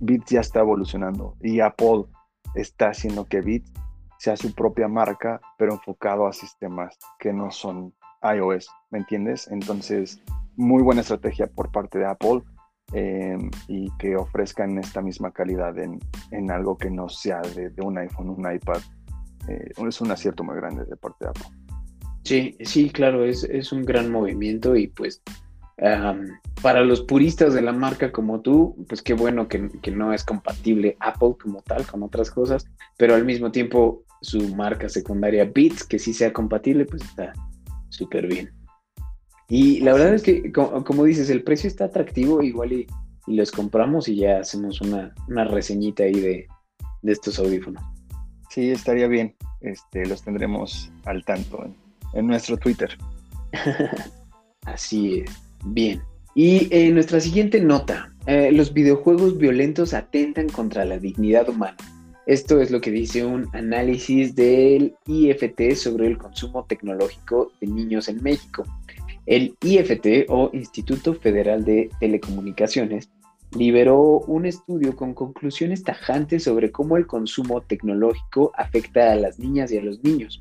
[0.00, 2.04] Beats ya está evolucionando y Apple
[2.54, 3.72] está haciendo que Beats
[4.18, 9.48] sea su propia marca, pero enfocado a sistemas que no son iOS, ¿me entiendes?
[9.50, 10.20] Entonces,
[10.56, 12.42] muy buena estrategia por parte de Apple
[12.92, 15.98] em, y que ofrezcan esta misma calidad en,
[16.30, 18.80] en algo que no sea de, un iPhone, un iPad.
[19.48, 21.46] Eh, es un acierto muy grande de parte de Apple.
[22.24, 25.22] Sí, sí, claro, es, es un gran movimiento y pues
[26.62, 30.24] para los puristas de la marca como tú, pues qué bueno que, que, no es
[30.24, 35.84] compatible Apple como tal con otras cosas, pero al mismo tiempo su marca secundaria Beats,
[35.84, 37.32] que sí sea compatible, pues está
[37.88, 38.52] súper bien.
[39.48, 42.86] Y la verdad es que, como, dices, el precio está atractivo, igual y,
[43.28, 45.12] los compramos y ya hacemos una,
[45.44, 46.46] reseñita ahí de,
[47.04, 47.82] estos audífonos.
[48.50, 49.34] Sí, estaría bien.
[49.60, 51.68] Este, los tendremos al tanto
[52.14, 52.96] en, nuestro Twitter.
[54.64, 55.30] Así es.
[55.64, 56.02] Bien.
[56.34, 61.76] Y en nuestra siguiente nota, eh, los videojuegos violentos atentan contra la dignidad humana.
[62.26, 68.08] Esto es lo que dice un análisis del IFT sobre el consumo tecnológico de niños
[68.08, 68.64] en México.
[69.26, 73.10] El IFT o Instituto Federal de Telecomunicaciones
[73.56, 79.70] liberó un estudio con conclusiones tajantes sobre cómo el consumo tecnológico afecta a las niñas
[79.70, 80.40] y a los niños.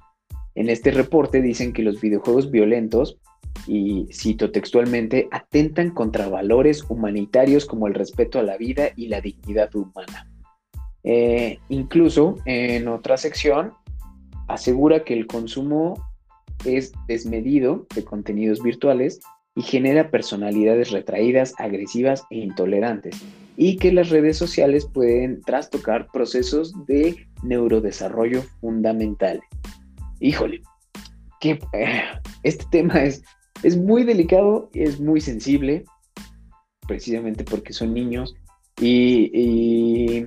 [0.56, 3.20] En este reporte dicen que los videojuegos violentos,
[3.68, 9.22] y cito textualmente, atentan contra valores humanitarios como el respeto a la vida y la
[9.22, 10.28] dignidad humana.
[11.06, 13.74] Eh, incluso en otra sección
[14.48, 16.04] asegura que el consumo
[16.66, 19.20] es desmedido de contenidos virtuales
[19.56, 23.24] y genera personalidades retraídas, agresivas e intolerantes,
[23.56, 29.44] y que las redes sociales pueden trastocar procesos de neurodesarrollo fundamentales.
[30.20, 30.62] Híjole,
[31.40, 31.60] que
[32.44, 33.24] este tema es,
[33.64, 35.86] es muy delicado, es muy sensible,
[36.88, 38.36] precisamente porque son niños,
[38.82, 40.26] y,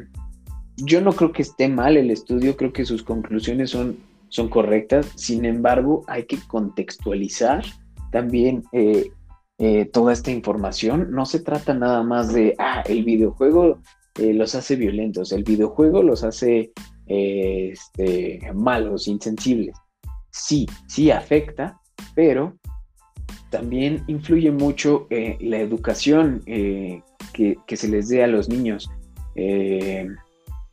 [0.85, 3.99] yo no creo que esté mal el estudio, creo que sus conclusiones son,
[4.29, 7.65] son correctas, sin embargo, hay que contextualizar
[8.13, 9.11] también eh,
[9.59, 11.11] eh, toda esta información.
[11.11, 13.81] No se trata nada más de, ah, el videojuego
[14.19, 16.73] eh, los hace violentos, el videojuego los hace
[17.07, 19.75] este, malos, insensibles.
[20.31, 21.81] Sí, sí afecta,
[22.15, 22.57] pero
[23.51, 28.91] también influye mucho la educación que, se les dé a los niños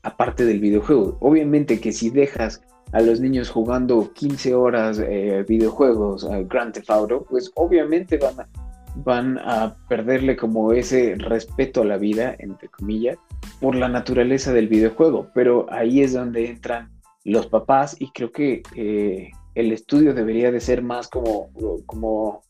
[0.05, 1.17] aparte del videojuego.
[1.19, 2.61] Obviamente que si dejas
[2.93, 5.01] a los niños jugando 15 horas
[5.47, 8.47] videojuegos, Grand Theft Auto, pues obviamente van a,
[8.95, 13.17] van a perderle como ese respeto a la vida, entre comillas,
[13.59, 15.27] por la naturaleza del videojuego.
[15.33, 16.91] Pero ahí es donde entran
[17.23, 21.49] los papás y creo que eh, el estudio debería de ser más como,
[21.85, 22.41] como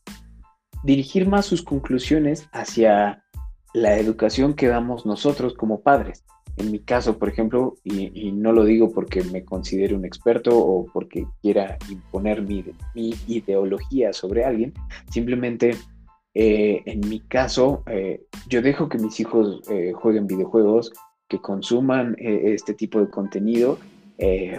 [0.84, 3.24] dirigir más sus conclusiones hacia
[3.72, 6.24] la educación que damos nosotros como padres.
[6.56, 10.86] En mi caso, por ejemplo, y, no lo digo porque me considere un experto o
[10.92, 14.72] porque quiera imponer mi, mi ideología sobre alguien,
[15.10, 15.76] simplemente
[16.38, 20.92] eh, en mi caso, eh, yo dejo que mis hijos eh, jueguen videojuegos,
[21.28, 23.78] que consuman este tipo de contenido,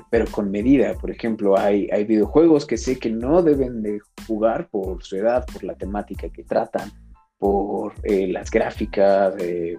[0.09, 0.95] pero con medida.
[0.95, 5.45] Por ejemplo, hay, hay videojuegos que sé que no deben de jugar por su edad,
[5.53, 6.91] por la temática que tratan,
[7.37, 9.33] por las gráficas,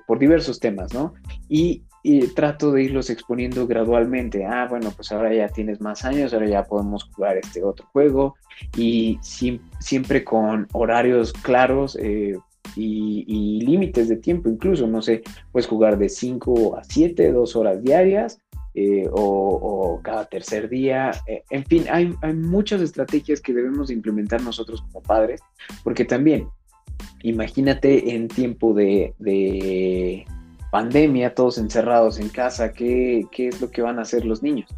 [0.07, 1.13] por diversos temas, ¿no?
[1.51, 4.45] Y y trato de irlos exponiendo gradualmente.
[4.45, 8.37] Ah, bueno, pues ahora ya tienes más años, ahora ya podemos jugar este otro juego
[8.77, 12.37] y siempre con horarios claros eh,
[12.77, 15.23] y, límites de tiempo incluso, no sé,
[15.53, 18.39] puedes jugar de 5 a 7, 2 horas diarias
[18.75, 21.11] eh, o, cada tercer día.
[21.27, 25.41] Eh, en fin, hay, hay muchas estrategias que debemos implementar nosotros como padres,
[25.83, 26.49] porque también,
[27.23, 29.15] imagínate en tiempo de
[30.71, 34.69] pandemia, todos encerrados en casa, ¿qué, es lo que van a hacer los niños?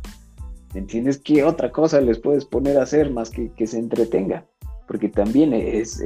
[0.72, 1.18] ¿Me entiendes?
[1.18, 4.45] ¿Qué otra cosa les puedes poner a hacer más que que se entretenga?
[4.86, 6.01] Porque también es,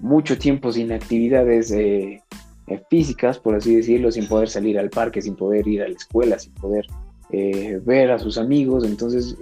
[0.00, 2.22] mucho tiempo sin actividades eh,
[2.66, 5.94] eh, físicas, por así decirlo, sin poder salir al parque, sin poder ir a la
[5.94, 6.86] escuela, sin poder
[7.30, 8.84] eh, ver a sus amigos.
[8.84, 9.36] Entonces,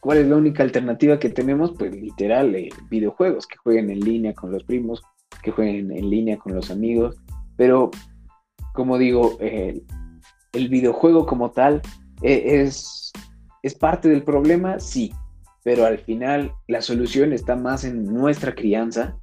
[0.00, 1.72] ¿cuál es la única alternativa que tenemos?
[1.72, 2.56] Pues literal,
[2.90, 5.02] videojuegos, que jueguen en línea con los primos,
[5.42, 7.16] que jueguen en línea con los amigos.
[7.56, 7.90] Pero
[8.72, 9.82] como digo, eh,
[10.52, 11.82] el videojuego como tal
[12.22, 13.12] eh, es,
[13.62, 15.12] es parte del problema, sí,
[15.62, 19.16] pero al final la solución está más en nuestra crianza,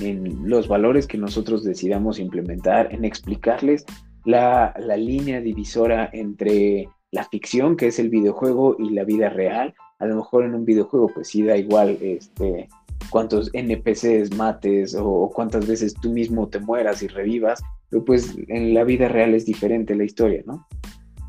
[0.00, 3.84] en los valores que nosotros decidamos implementar, en explicarles
[4.24, 9.74] la, la, línea divisora entre la ficción, que es el videojuego, y la vida real.
[9.98, 12.68] A lo mejor en un videojuego, pues sí da igual este,
[13.10, 18.72] cuántos NPCs mates o cuántas veces tú mismo te mueras y revivas, pero pues en
[18.72, 20.66] la vida real es diferente la historia, ¿no?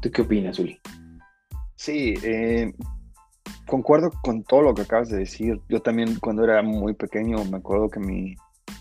[0.02, 0.80] ¿Tú qué opinas, Uli?
[1.76, 2.74] Sí, eh,
[3.68, 5.60] concuerdo con todo lo que acabas de decir.
[5.70, 8.36] Yo también cuando era muy pequeño me acuerdo que mi,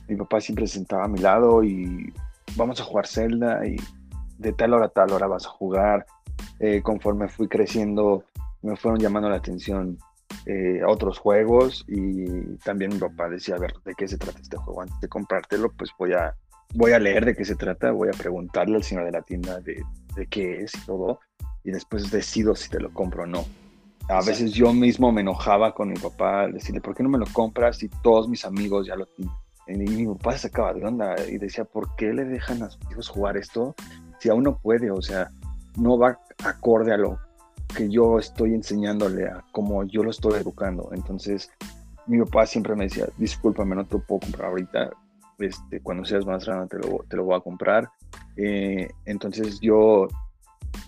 [0.08, 2.12] mi papá siempre se sentaba a mi lado y
[2.56, 3.76] vamos a jugar Zelda y
[4.38, 6.06] de tal hora a tal hora vas a jugar.
[6.58, 8.24] Eh, conforme fui creciendo
[8.62, 9.98] me fueron llamando la atención
[10.46, 14.56] eh, otros juegos y también mi papá decía, a ver, ¿de qué se trata este
[14.56, 14.82] juego?
[14.82, 16.34] Antes de comprártelo, pues voy a
[16.74, 19.60] voy a leer de qué se trata, voy a preguntarle al señor de la tienda
[19.60, 19.82] de,
[20.28, 21.20] qué es y todo,
[21.64, 23.44] y después decido si te lo compro o no.
[24.08, 27.26] A veces yo mismo me enojaba con mi papá, decirle, ¿por qué no me lo
[27.32, 29.34] compras si todos mis amigos ya lo tienen?
[29.68, 32.80] Y mi papá se sacaba de onda y decía, ¿por qué le dejan a sus
[32.90, 33.74] hijos jugar esto
[34.18, 34.90] si aún no puede?
[34.90, 35.30] O sea,
[35.76, 37.18] no va acorde a lo
[37.76, 40.90] que yo estoy enseñándole, a cómo yo lo estoy educando.
[40.92, 41.50] Entonces,
[42.06, 44.90] mi papá siempre me decía, discúlpame, no te lo puedo comprar ahorita,
[45.40, 47.90] este, cuando seas más grande te lo, te lo voy a comprar.
[48.36, 50.08] Eh, entonces yo,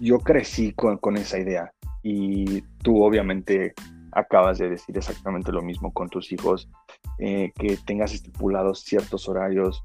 [0.01, 1.73] yo crecí con, esa idea
[2.03, 3.75] y tú obviamente
[4.13, 6.69] acabas de decir exactamente lo mismo con tus hijos,
[7.19, 9.85] eh, que tengas estipulados ciertos horarios,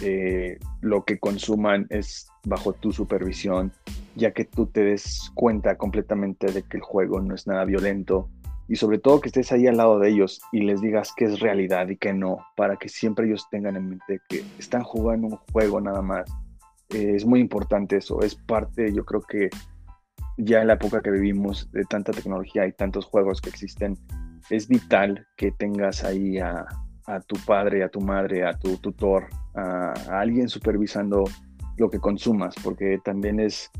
[0.00, 3.72] eh, lo que consuman es bajo tu supervisión,
[4.16, 8.28] ya que tú te des cuenta completamente de que el juego no es nada violento,
[8.68, 11.40] y sobre todo que estés ahí al lado de ellos y les digas que es
[11.40, 15.36] realidad y que no, para que siempre ellos tengan en mente que están jugando un
[15.52, 16.30] juego nada más.
[16.90, 19.48] Eh, es muy importante eso, es parte, yo creo que
[20.36, 23.98] ya en la época que vivimos de tanta tecnología y tantos juegos que existen,
[24.50, 26.66] es vital que tengas ahí a,
[27.26, 31.24] tu padre, a tu madre, a tu tutor, a, alguien supervisando
[31.76, 33.70] lo que consumas, porque también es,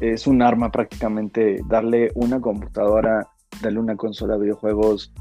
[0.00, 3.28] es un arma prácticamente darle una computadora,
[3.60, 5.12] darle una consola de videojuegos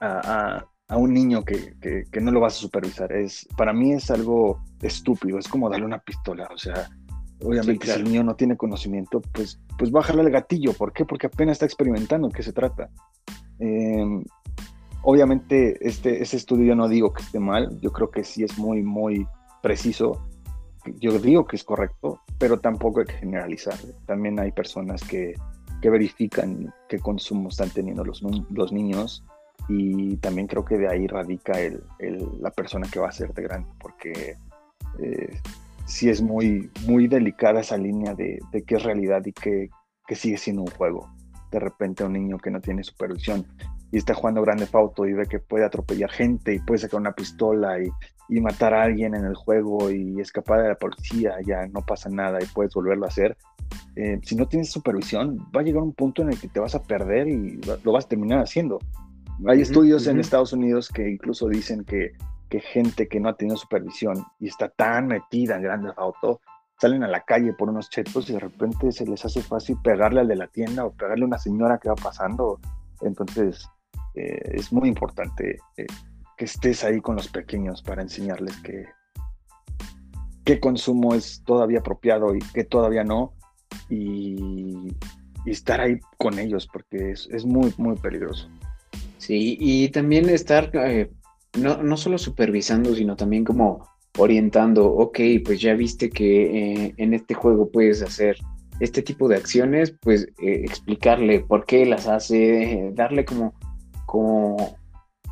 [0.00, 0.64] a,
[0.96, 1.74] un niño que,
[2.20, 3.12] no lo vas a supervisar.
[3.12, 6.90] Es, para mí es algo estúpido, es como darle una pistola, o sea,
[7.42, 10.72] obviamente si el niño no tiene conocimiento, pues, pues bájale el gatillo.
[10.74, 11.04] ¿Por qué?
[11.04, 12.90] Porque apenas está experimentando qué se trata.
[13.58, 14.24] Em,
[15.02, 18.58] obviamente, este, ese estudio yo no digo que esté mal, yo creo que sí es
[18.58, 19.26] muy, muy
[19.62, 20.26] preciso.
[20.98, 23.76] Yo digo que es correcto, pero tampoco hay que generalizar.
[24.04, 25.34] También hay personas que,
[25.82, 29.24] que verifican qué consumo están teniendo los, los niños
[29.68, 31.82] y también creo que de ahí radica el,
[32.40, 34.36] la persona que va a ser de grande, porque
[35.00, 35.40] eh,
[35.84, 39.68] sí es muy, muy delicada esa línea de, de qué es realidad y qué,
[40.06, 41.10] qué sigue siendo un juego
[41.52, 43.46] de repente un niño que no tiene supervisión
[43.92, 47.12] y está jugando grande Fauto y ve que puede atropellar gente y puede sacar una
[47.12, 47.90] pistola y,
[48.40, 52.38] matar a alguien en el juego y escapar de la policía, ya no pasa nada
[52.42, 53.36] y puedes volverlo a hacer.
[53.96, 56.74] Eh, si no tienes supervisión, va a llegar un punto en el que te vas
[56.74, 58.78] a perder y lo vas a terminar haciendo.
[59.46, 62.12] Hay estudios en Estados Unidos que incluso dicen que,
[62.48, 66.40] que gente que no ha tenido supervisión y está tan metida en Grande Auto
[66.82, 70.18] salen a la calle por unos chetos y de repente se les hace fácil pegarle
[70.18, 72.58] al de la tienda o pegarle a una señora que va pasando.
[73.02, 73.68] Entonces,
[74.16, 75.86] eh, es muy importante eh,
[76.36, 78.86] que estés ahí con los pequeños para enseñarles que
[80.44, 83.32] qué consumo es todavía apropiado y qué todavía no.
[83.88, 84.94] Y,
[85.46, 88.48] estar ahí con ellos porque es, muy, muy peligroso.
[89.18, 91.10] Sí, y también estar eh,
[91.58, 97.14] no, no solo supervisando, sino también como orientando, ok, pues ya viste que eh, en
[97.14, 98.36] este juego puedes hacer
[98.78, 103.54] este tipo de acciones, pues eh, explicarle por qué las hace, darle como,
[104.06, 104.78] como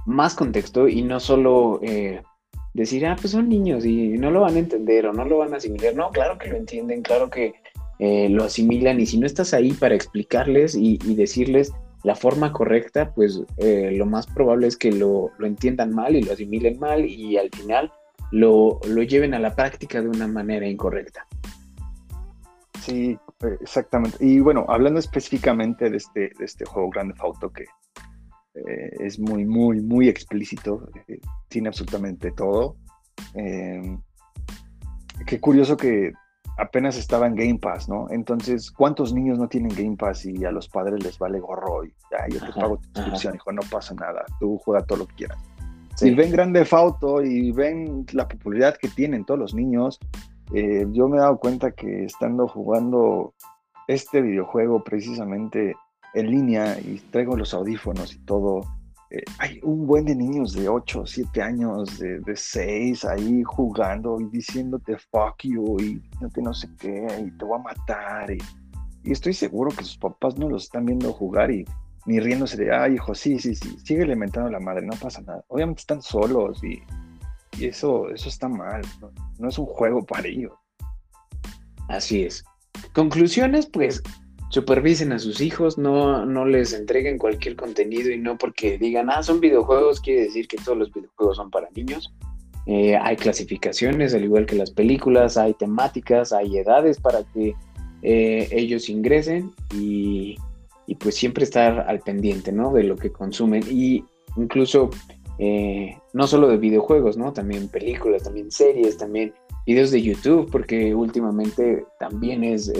[0.06, 1.80] más contexto y no solo
[2.74, 5.54] decir, ah, pues son niños y no lo van a entender o no lo van
[5.54, 5.94] a asimilar.
[5.94, 7.54] No, claro que lo entienden, claro que
[8.00, 11.72] lo asimilan y si no estás ahí para explicarles y, decirles
[12.02, 16.32] la forma correcta, pues lo más probable es que lo, lo entiendan mal y lo
[16.32, 17.92] asimilen mal y al final
[18.30, 21.26] lo, lleven a la práctica de una manera incorrecta.
[22.80, 23.18] Sí,
[23.60, 24.16] exactamente.
[24.20, 27.64] Y bueno, hablando específicamente de este, de este juego Grande Auto que
[28.54, 32.76] eh, es muy, muy, muy explícito, eh, tiene absolutamente todo.
[35.26, 36.12] Qué curioso que
[36.60, 38.06] apenas estaba en Game Pass, ¿no?
[38.10, 41.92] Entonces, ¿cuántos niños no tienen Game Pass y a los padres les vale gorro y
[42.10, 45.14] ya, yo te pago tu suscripción, hijo, no pasa nada, tú juega todo lo que
[45.14, 45.38] quieras?
[45.96, 49.98] Si ven Grande Fauto y ven la popularidad que tienen todos los niños,
[50.54, 53.34] eh, yo me he dado cuenta que estando jugando
[53.88, 55.74] este videojuego precisamente
[56.14, 58.62] en línea y traigo los audífonos y todo,
[59.10, 64.20] eh, hay un buen de niños de 8, 7 años, de, de 6 ahí jugando
[64.20, 68.30] y diciéndote fuck you y no te no sé qué y te voy a matar.
[68.30, 68.38] Y,
[69.02, 71.64] y estoy seguro que sus papás no los están viendo jugar y
[72.06, 75.20] ni riéndose de, ay, hijo, sí, sí, sí, sigue alimentando a la madre, no pasa
[75.22, 75.44] nada.
[75.48, 76.82] Obviamente están solos y,
[77.64, 78.80] eso, eso está mal,
[79.38, 79.48] ¿no?
[79.48, 80.52] es un juego para ellos.
[81.88, 82.42] Así es.
[82.94, 84.02] Conclusiones, pues
[84.50, 89.22] supervisen a sus hijos, no, no les entreguen cualquier contenido y no porque digan, ah,
[89.22, 92.12] son videojuegos, quiere decir que todos los videojuegos son para niños.
[92.66, 97.54] Eh, hay clasificaciones, al igual que las películas, hay temáticas, hay edades para que
[98.02, 100.36] eh, ellos ingresen y
[100.90, 102.72] y pues siempre estar al pendiente, ¿no?
[102.72, 104.04] De lo que consumen y
[104.36, 104.90] incluso
[105.38, 107.32] eh, no solo de videojuegos, ¿no?
[107.32, 109.32] También películas, también series, también
[109.64, 112.72] videos de YouTube, porque últimamente también es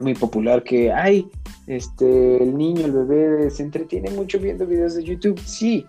[0.00, 1.28] muy popular que, ay,
[1.66, 5.38] este, el niño, el bebé se entretiene mucho viendo videos de YouTube.
[5.38, 5.86] Sí,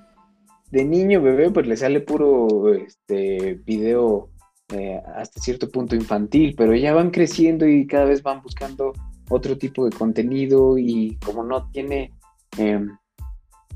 [0.71, 4.29] de niño, bebé, pues le sale puro este, video
[4.73, 8.93] eh, hasta cierto punto infantil, pero ya van creciendo y cada vez van buscando
[9.29, 12.13] otro tipo de contenido y como no tiene
[12.57, 12.89] em,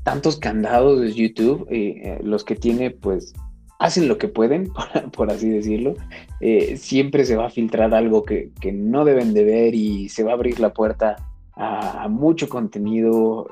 [0.02, 3.34] tantos candados de YouTube, eh, eh, los que tiene pues
[3.78, 4.70] hacen lo que pueden,
[5.12, 5.94] por, así decirlo,
[6.40, 10.32] eh, siempre se va a filtrar algo que, no deben de ver y se va
[10.32, 11.16] a abrir la puerta
[11.54, 13.48] a, mucho contenido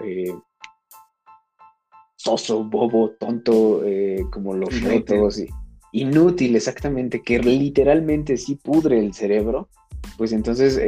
[2.17, 3.83] soso, bobo, tonto,
[4.31, 5.49] como los retos, y,
[5.93, 9.69] inútil exactamente, que literalmente sí pudre el cerebro,
[10.17, 10.79] pues entonces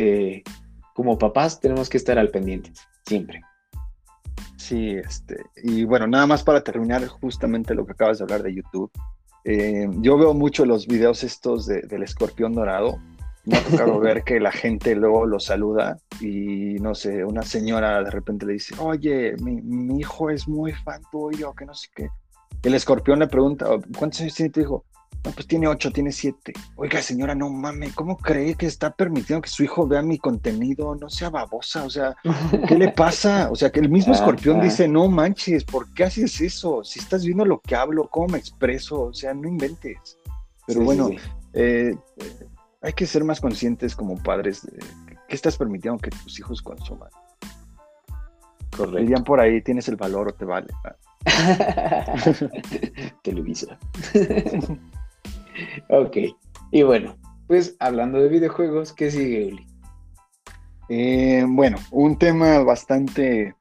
[0.95, 2.73] como papás tenemos que estar al pendiente,
[3.07, 3.43] siempre.
[4.57, 8.55] Sí, este, y bueno, nada más para terminar justamente lo que acabas de hablar de
[8.55, 8.91] YouTube.
[9.49, 12.99] Eh, yo veo mucho los videos estos del escorpión dorado.
[13.45, 18.03] Me ha tocado ver que la gente luego lo saluda y no sé, una señora
[18.03, 22.09] de repente le dice, oye, mi, hijo es muy fan tuyo, que no sé qué.
[22.65, 23.67] El escorpión le pregunta,
[23.97, 24.85] ¿cuántos años tiene tu hijo?
[25.25, 26.53] No, pues tiene ocho, tiene siete.
[26.77, 30.95] Oiga, señora, no mames, ¿cómo cree que está permitiendo que su hijo vea mi contenido?
[30.95, 32.15] No sea babosa, o sea,
[32.69, 33.51] ¿qué le pasa?
[33.51, 34.65] O sea, que el mismo ah, escorpión ah.
[34.65, 36.85] dice, no manches, ¿por qué haces eso?
[36.85, 40.17] Si estás viendo lo que hablo, cómo me expreso, o sea, no inventes.
[40.67, 41.11] Pero bueno,
[41.53, 41.97] eh,
[42.83, 44.79] hay que ser más conscientes como padres de
[45.29, 47.11] qué estás permitiendo que tus hijos consuman.
[48.77, 48.99] Correcto.
[48.99, 50.69] Dirían por ahí, tienes el valor o te vale.
[53.23, 53.79] Televisa.
[55.89, 56.17] ok.
[56.73, 59.67] Y bueno, pues hablando de videojuegos, ¿qué sigue, Uli?
[60.89, 63.55] Eh, bueno, un tema bastante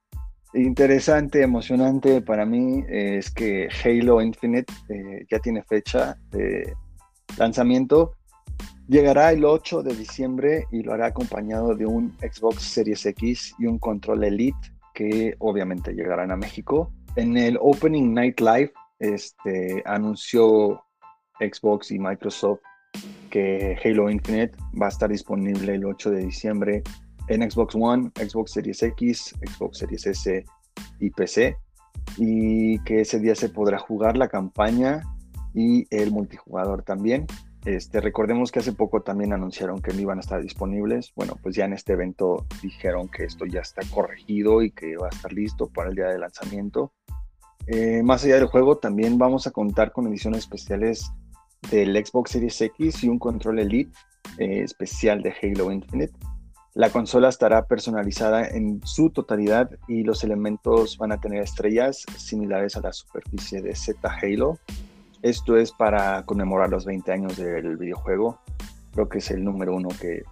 [0.53, 6.73] interesante, emocionante para mí es que Halo Infinite eh, ya tiene fecha de
[7.37, 8.13] lanzamiento.
[8.87, 13.65] Llegará el 8 de diciembre y lo hará acompañado de un Xbox Series X y
[13.65, 16.91] un control Elite que obviamente llegarán a México.
[17.15, 20.84] En el Opening Night Live este, anunció
[21.39, 22.59] Xbox y Microsoft
[23.29, 26.83] que Halo Infinite va a estar disponible el 8 de diciembre
[27.27, 30.45] en Xbox One, Xbox Series X, Xbox Series S
[31.01, 31.57] y PC.
[32.17, 35.01] Y que ese día se podrá jugar la campaña
[35.53, 37.25] y el multijugador también.
[37.65, 41.11] Este, recordemos que hace poco también anunciaron que no iban a estar disponibles.
[41.15, 45.07] Bueno, pues ya en este evento dijeron que esto ya está corregido y que va
[45.07, 46.93] a estar listo para el día de lanzamiento.
[47.67, 51.11] Eh, más allá del juego, también vamos a contar con ediciones especiales
[51.71, 53.91] del Xbox Series X y un control Elite
[54.37, 56.13] eh, especial de Halo Infinite.
[56.73, 62.75] La consola estará personalizada en su totalidad y los elementos van a tener estrellas similares
[62.75, 64.59] a la superficie de Z Halo.
[65.21, 68.39] Esto es para conmemorar los 20 años del videojuego.
[68.93, 70.23] Creo que es el número uno que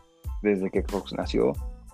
[0.42, 1.54] desde que Xbox nació,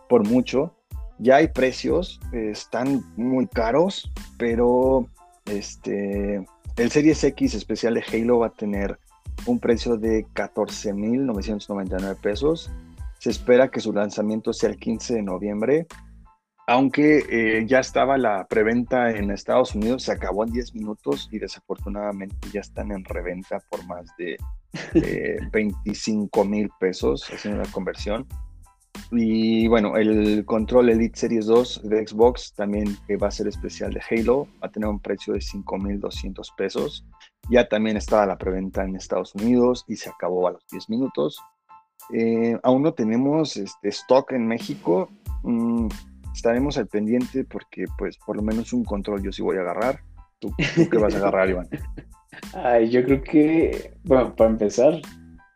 [0.10, 0.74] por mucho.
[1.20, 5.08] Ya hay precios, están muy caros, pero
[5.46, 6.44] este,
[6.78, 8.98] el Series X especial de Halo va a tener
[9.46, 12.72] un precio de 14.999 pesos.
[13.20, 15.88] Se espera que su lanzamiento sea el 15 de noviembre,
[16.70, 21.40] aunque eh, ya estaba la preventa en Estados Unidos, se acabó en 10 minutos y
[21.40, 24.38] desafortunadamente ya están en reventa por más de
[25.52, 28.28] 25 eh, mil pesos haciendo la conversión.
[29.12, 34.02] Y bueno, el control Elite Series 2 de Xbox también va a ser especial de
[34.10, 37.06] Halo, va a tener un precio de 5.200 pesos.
[37.50, 41.40] Ya también estaba la preventa en Estados Unidos y se acabó a los 10 minutos.
[42.14, 45.10] Eh, aún no tenemos este, stock en México.
[45.42, 45.88] Mm,
[46.34, 50.02] estaremos al pendiente porque pues por lo menos un control yo sí voy a agarrar.
[50.40, 50.54] ¿Tú,
[50.90, 51.68] qué vas a agarrar, Iván?
[52.54, 54.94] Ay, yo creo que, bueno, para empezar,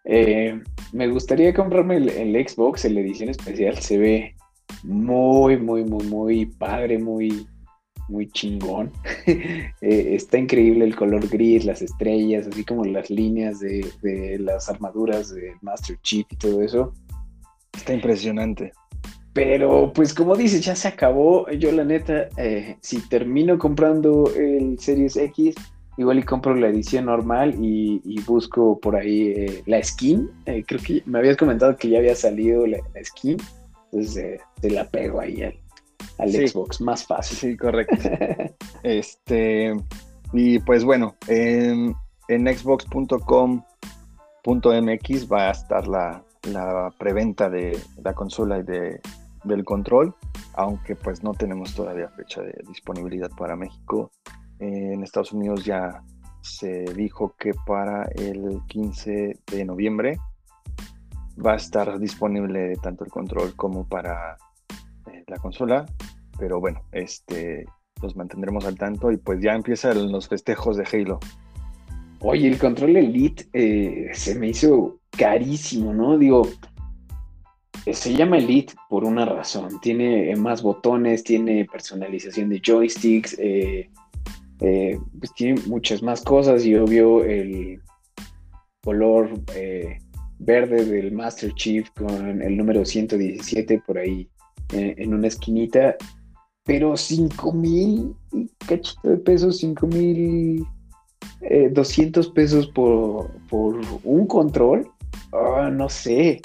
[0.06, 3.78] eh, me gustaría comprarme el, Xbox, la edición especial.
[3.78, 4.36] Se ve
[4.84, 7.48] muy, muy, muy, muy padre, muy,
[8.10, 8.92] muy chingón.
[9.82, 15.36] Eh, está increíble el color gris, las estrellas, así como las líneas de, las armaduras
[15.36, 16.94] del Master Chief y todo eso.
[17.74, 18.72] Está impresionante.
[19.34, 21.50] Pero, pues como dices, ya se acabó.
[21.52, 25.56] Yo, la neta, eh, si termino comprando el Series X,
[25.98, 30.30] igual y compro la edición normal y, busco por ahí eh, la skin.
[30.46, 33.38] Eh, creo que me habías comentado que ya había salido la, skin.
[33.92, 35.60] Entonces eh, te la pego ahí al,
[36.32, 37.38] Xbox, más fácil.
[37.38, 37.96] Sí, correcto.
[38.84, 39.76] este,
[40.32, 41.96] y pues bueno, en,
[42.28, 43.64] en xbox.com.mx
[45.32, 49.02] va a estar la, la preventa de la consola y de,
[49.44, 50.16] del control,
[50.54, 54.12] aunque pues no tenemos todavía fecha de disponibilidad para México
[54.60, 56.04] en Estados Unidos ya
[56.42, 60.18] se dijo que para el 15 de noviembre
[61.44, 64.38] va a estar disponible tanto el control como para
[65.12, 65.86] eh, la consola.
[66.38, 67.66] Pero bueno, este
[68.02, 71.20] los mantendremos al tanto y pues ya empiezan los festejos de Halo.
[72.20, 76.18] Oye, el control Elite eh, se me hizo carísimo, ¿no?
[76.18, 76.48] Digo,
[77.92, 79.80] se llama Elite por una razón.
[79.82, 83.90] Tiene más botones, tiene personalización de joysticks, eh,
[84.66, 87.82] eh, pues tiene muchas más cosas y obvio el
[88.82, 89.98] color eh,
[90.40, 94.30] verde del Master Chief con el número 117 por ahí
[94.72, 95.98] eh, en una esquinita,
[96.64, 98.16] pero 5 mil
[98.66, 100.66] cachito de pesos, 5 mil
[101.72, 104.90] 200 pesos por, un control,
[105.34, 106.42] ah, no sé.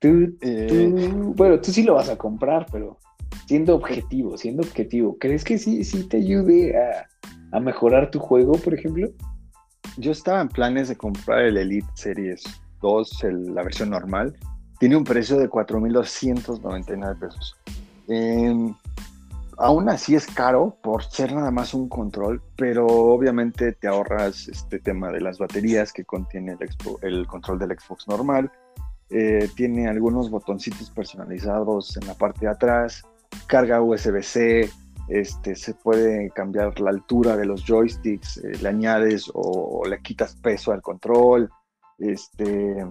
[0.00, 2.98] bueno, tú sí lo vas a comprar, pero
[3.46, 7.06] siendo objetivo, siendo objetivo, ¿crees que sí, sí te ayude a,
[7.52, 9.08] a mejorar tu juego, por ejemplo?
[9.96, 12.44] Yo estaba en planes de comprar el Elite Series
[12.80, 13.24] 2,
[13.54, 14.36] la versión normal,
[14.78, 17.56] tiene un precio de 4.299 pesos.
[18.08, 18.72] Eh,
[19.58, 24.78] aún así es caro por ser nada más un control, pero obviamente te ahorras este
[24.78, 26.68] tema de las baterías que contiene el,
[27.02, 28.50] el control del Xbox normal.
[29.10, 33.02] Eh, tiene algunos botoncitos personalizados en la parte de atrás,
[33.46, 34.70] carga USB-C,
[35.10, 40.36] este, se puede cambiar la altura de los joysticks, eh, le añades o, le quitas
[40.36, 41.50] peso al control,
[41.98, 42.86] este,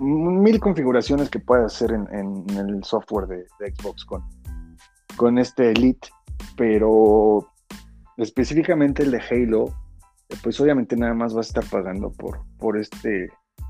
[0.00, 4.24] mil configuraciones que puedes hacer en, el software de, Xbox con,
[5.16, 6.08] con este Elite,
[6.56, 7.46] pero
[8.16, 9.72] específicamente el de Halo,
[10.42, 13.28] pues obviamente nada más vas a estar pagando por, por este,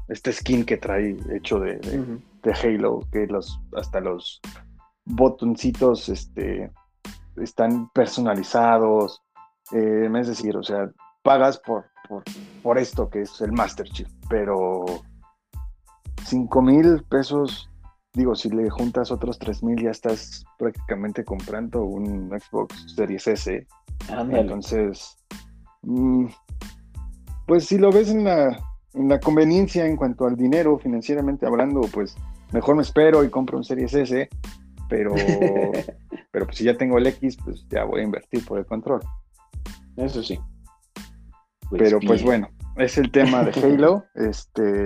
[0.09, 1.77] este skin que trae hecho de,
[2.43, 4.41] de, Halo, que los, hasta los
[5.05, 6.71] botoncitos este,
[7.37, 9.23] están personalizados,
[9.73, 10.91] eh, es decir, o sea,
[11.23, 11.87] pagas por,
[12.63, 14.85] por, esto que es el Master Chief, pero
[16.25, 17.71] 5 mil pesos,
[18.13, 23.67] digo, si le juntas otros 3 mil ya estás prácticamente comprando un Xbox Series S.
[24.09, 25.17] Entonces,
[25.83, 26.27] mm,
[27.47, 28.59] pues si lo ves en la,
[28.95, 32.17] en la conveniencia en cuanto al dinero, financieramente hablando, pues
[32.53, 34.29] mejor me espero y compro un Series S,
[34.93, 35.15] pero,
[36.31, 39.01] pero pues si ya tengo el X, pues ya voy a invertir por el control.
[39.97, 40.39] Eso sí.
[41.71, 44.05] Pues pero pues bueno, es el tema de Halo.
[44.15, 44.85] este,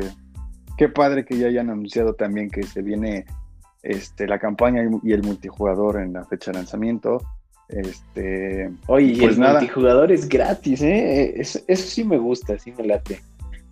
[0.78, 3.26] qué padre que ya hayan anunciado también que se viene
[3.82, 7.20] este, la campaña y el multijugador en la fecha de lanzamiento.
[7.68, 11.34] Este, Oye, pues el multijugador es gratis, ¿eh?
[11.40, 13.20] Eso, eso, sí me gusta, sí me late.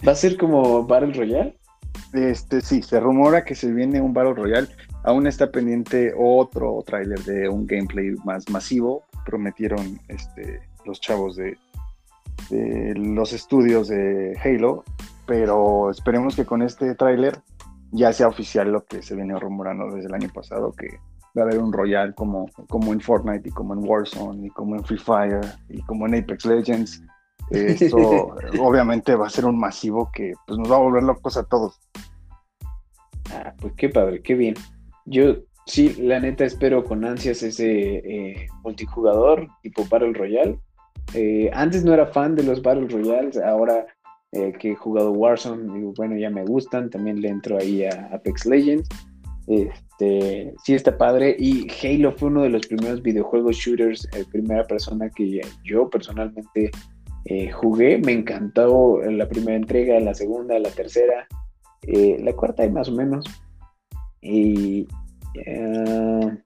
[0.06, 1.56] ¿Va a ser como Battle Royale?
[2.12, 4.68] Este, sí, se rumora que se viene un Battle Royale.
[5.04, 9.04] Aún está pendiente otro tráiler de un gameplay más masivo.
[9.26, 11.58] Prometieron este, los chavos de,
[12.96, 14.82] los estudios de Halo,
[15.26, 17.38] pero esperemos que con este tráiler
[17.92, 20.98] ya sea oficial lo que se viene rumorando desde el año pasado, que
[21.36, 24.74] va a haber un Royal como, como en Fortnite y como en Warzone y como
[24.74, 27.02] en Free Fire y como en Apex Legends.
[27.50, 27.98] Esto
[28.60, 31.78] obviamente va a ser un masivo que pues, nos va a volver locos a todos.
[33.30, 34.54] Ah, pues qué padre, qué bien.
[35.06, 35.36] Yo
[35.66, 40.58] sí, la neta espero con ansias ese eh, multijugador tipo Battle Royale.
[41.14, 43.86] Eh, antes no era fan de los Battle Royales, ahora
[44.32, 48.46] eh, que he jugado Warzone, bueno, ya me gustan, también le entro ahí a Apex
[48.46, 48.88] Legends.
[49.46, 55.10] Este, sí está padre y Halo fue uno de los primeros videojuegos shooters, primera persona
[55.10, 56.70] que yo personalmente
[57.52, 61.28] jugué, me encantó la primera entrega, la segunda, la tercera,
[61.86, 63.26] la cuarta y más o menos,
[64.24, 64.88] y
[65.34, 66.38] eh,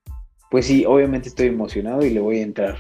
[0.50, 2.76] pues sí, obviamente estoy emocionado y le voy a entrar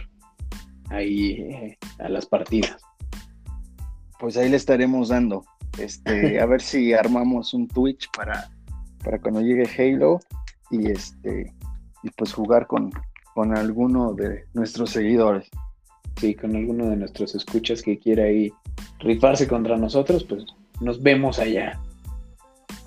[0.90, 2.82] ahí eh, a las partidas.
[4.18, 5.44] Pues ahí le estaremos dando.
[5.78, 8.50] Este, a ver si armamos un Twitch para,
[9.04, 10.18] para cuando llegue Halo
[10.70, 11.54] y este
[12.02, 12.90] y pues jugar con,
[13.34, 15.48] con alguno de nuestros seguidores.
[16.16, 18.52] Sí, con alguno de nuestros escuchas que quiera ahí
[18.98, 20.44] rifarse contra nosotros, pues
[20.80, 21.78] nos vemos allá.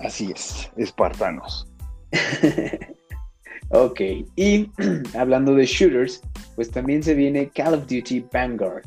[0.00, 1.71] Así es, espartanos.
[3.70, 4.00] ok,
[4.36, 4.70] y
[5.16, 6.22] hablando de shooters,
[6.54, 8.84] pues también se viene Call of Duty Vanguard,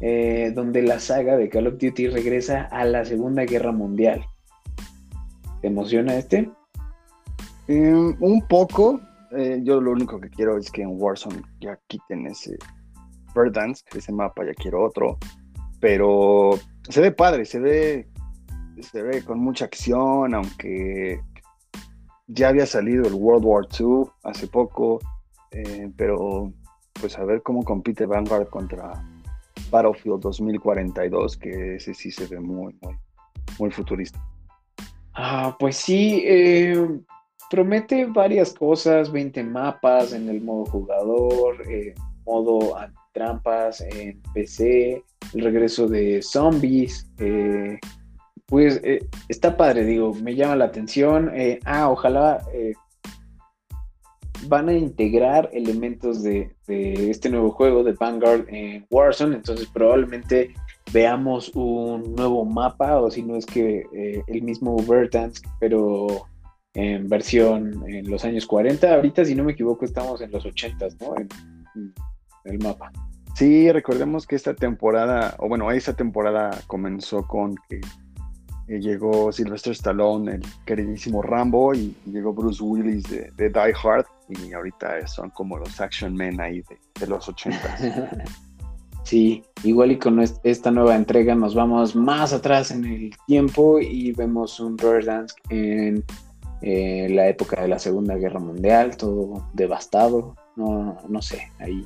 [0.00, 4.24] eh, donde la saga de Call of Duty regresa a la Segunda Guerra Mundial.
[5.60, 6.50] ¿Te emociona este?
[7.68, 9.00] Em, un poco.
[9.32, 12.56] Eh, yo lo único que quiero es que en Warzone ya quiten ese
[13.52, 15.18] Dance, ese mapa, ya quiero otro.
[15.80, 16.58] Pero
[16.88, 18.08] se ve padre, se ve,
[18.80, 21.20] se ve con mucha acción, aunque
[22.32, 25.00] ya había salido el World War II hace poco,
[25.50, 26.52] eh, pero
[27.00, 29.04] pues a ver cómo compite Vanguard contra
[29.70, 32.76] Battlefield 2042, que ese sí se ve muy,
[33.58, 34.22] muy, futurista.
[35.14, 36.88] Ah, pues sí, eh,
[37.50, 41.94] promete varias cosas, 20 mapas en el modo jugador, eh,
[42.24, 42.76] modo
[43.12, 45.02] trampas en PC,
[45.34, 47.78] el regreso de zombies, eh,
[48.52, 51.30] pues eh, está padre, digo, me llama la atención.
[51.34, 52.74] Eh, ah, ojalá eh,
[54.46, 60.52] van a integrar elementos de, este nuevo juego de Vanguard en Warzone, entonces probablemente
[60.92, 63.84] veamos un nuevo mapa, o si no es que
[64.26, 66.26] el mismo Verdansk, pero
[66.74, 68.96] en versión en los años 40.
[68.96, 71.16] Ahorita, si no me equivoco, estamos en los 80, ¿no?
[71.16, 71.28] En,
[72.44, 72.92] en el mapa.
[73.34, 77.80] Sí, recordemos que esta temporada, o bueno, esa temporada comenzó con que
[78.68, 85.06] llegó Sylvester Stallone, el queridísimo Rambo, y, llegó Bruce Willis de, Die Hard, y ahorita
[85.06, 86.62] son como los action men ahí
[86.98, 88.24] de, los 80.
[89.04, 94.12] Sí, igual y con esta nueva entrega nos vamos más atrás en el tiempo y
[94.12, 96.04] vemos un Dance en
[96.60, 101.84] eh, la época de la Segunda Guerra Mundial, todo devastado, no, no sé, ahí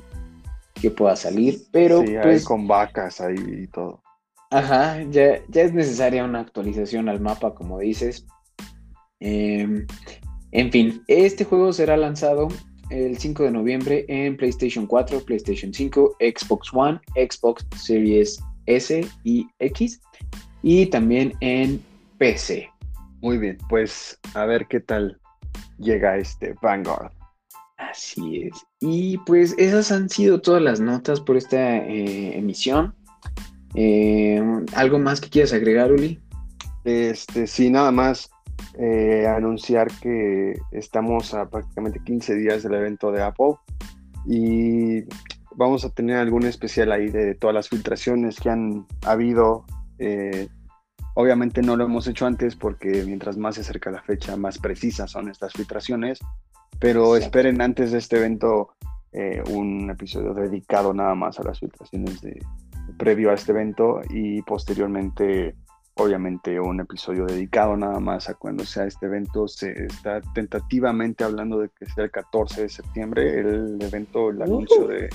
[0.75, 4.01] que pueda salir, pero sí, pues con vacas ahí y todo.
[4.49, 8.25] Ajá, ya, ya es necesaria una actualización al mapa, como dices.
[9.19, 9.85] Em,
[10.51, 12.47] en fin, este juego será lanzado
[12.89, 19.47] el 5 de noviembre en PlayStation 4, PlayStation 5, Xbox One, Xbox Series S y
[19.59, 19.99] X
[20.63, 21.83] y también en
[22.17, 22.69] PC.
[23.21, 25.19] Muy bien, pues a ver qué tal
[25.77, 27.11] llega este Vanguard.
[27.77, 28.65] Así es.
[28.79, 32.95] Y pues esas han sido todas las notas por esta eh, emisión.
[33.75, 34.41] Eh,
[34.75, 36.19] ¿Algo más que quieras agregar, Uli?
[36.83, 38.29] Este, sí, nada más
[38.79, 43.55] eh, anunciar que estamos a prácticamente 15 días del evento de Apple
[44.25, 45.03] y
[45.55, 49.65] vamos a tener algún especial ahí de todas las filtraciones que han habido.
[49.99, 50.47] Eh,
[51.15, 55.11] obviamente no lo hemos hecho antes porque mientras más se acerca la fecha, más precisas
[55.11, 56.19] son estas filtraciones,
[56.79, 58.75] pero esperen antes de este evento
[59.11, 62.39] eh, un episodio dedicado nada más a las filtraciones de,
[62.97, 65.55] previo a este evento y posteriormente
[65.97, 69.47] obviamente un episodio dedicado nada más a cuando sea este evento.
[69.47, 74.87] Se está tentativamente hablando de que sea el 14 de septiembre el evento, el anuncio
[74.87, 75.09] de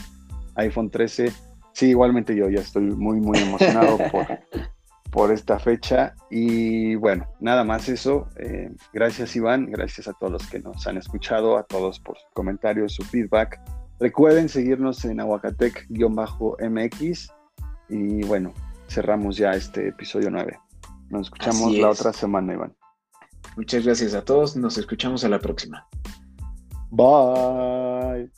[0.56, 1.32] iPhone 13.
[1.72, 4.26] Sí, igualmente yo ya estoy muy, muy emocionado por,
[5.10, 6.14] por esta fecha.
[6.30, 8.28] Y bueno, nada más eso.
[8.36, 12.28] Eh, gracias Iván, gracias a todos los que nos han escuchado, a todos por sus
[12.34, 13.60] comentarios, su feedback.
[14.00, 17.30] Recuerden seguirnos en aguacatec-mx.
[17.92, 18.54] Y bueno,
[18.88, 20.58] cerramos ya este episodio 9.
[21.10, 22.74] Nos escuchamos la otra semana, Iván.
[23.54, 24.56] Muchas gracias a todos.
[24.56, 25.86] Nos escuchamos a la próxima.
[26.90, 28.32] Bye.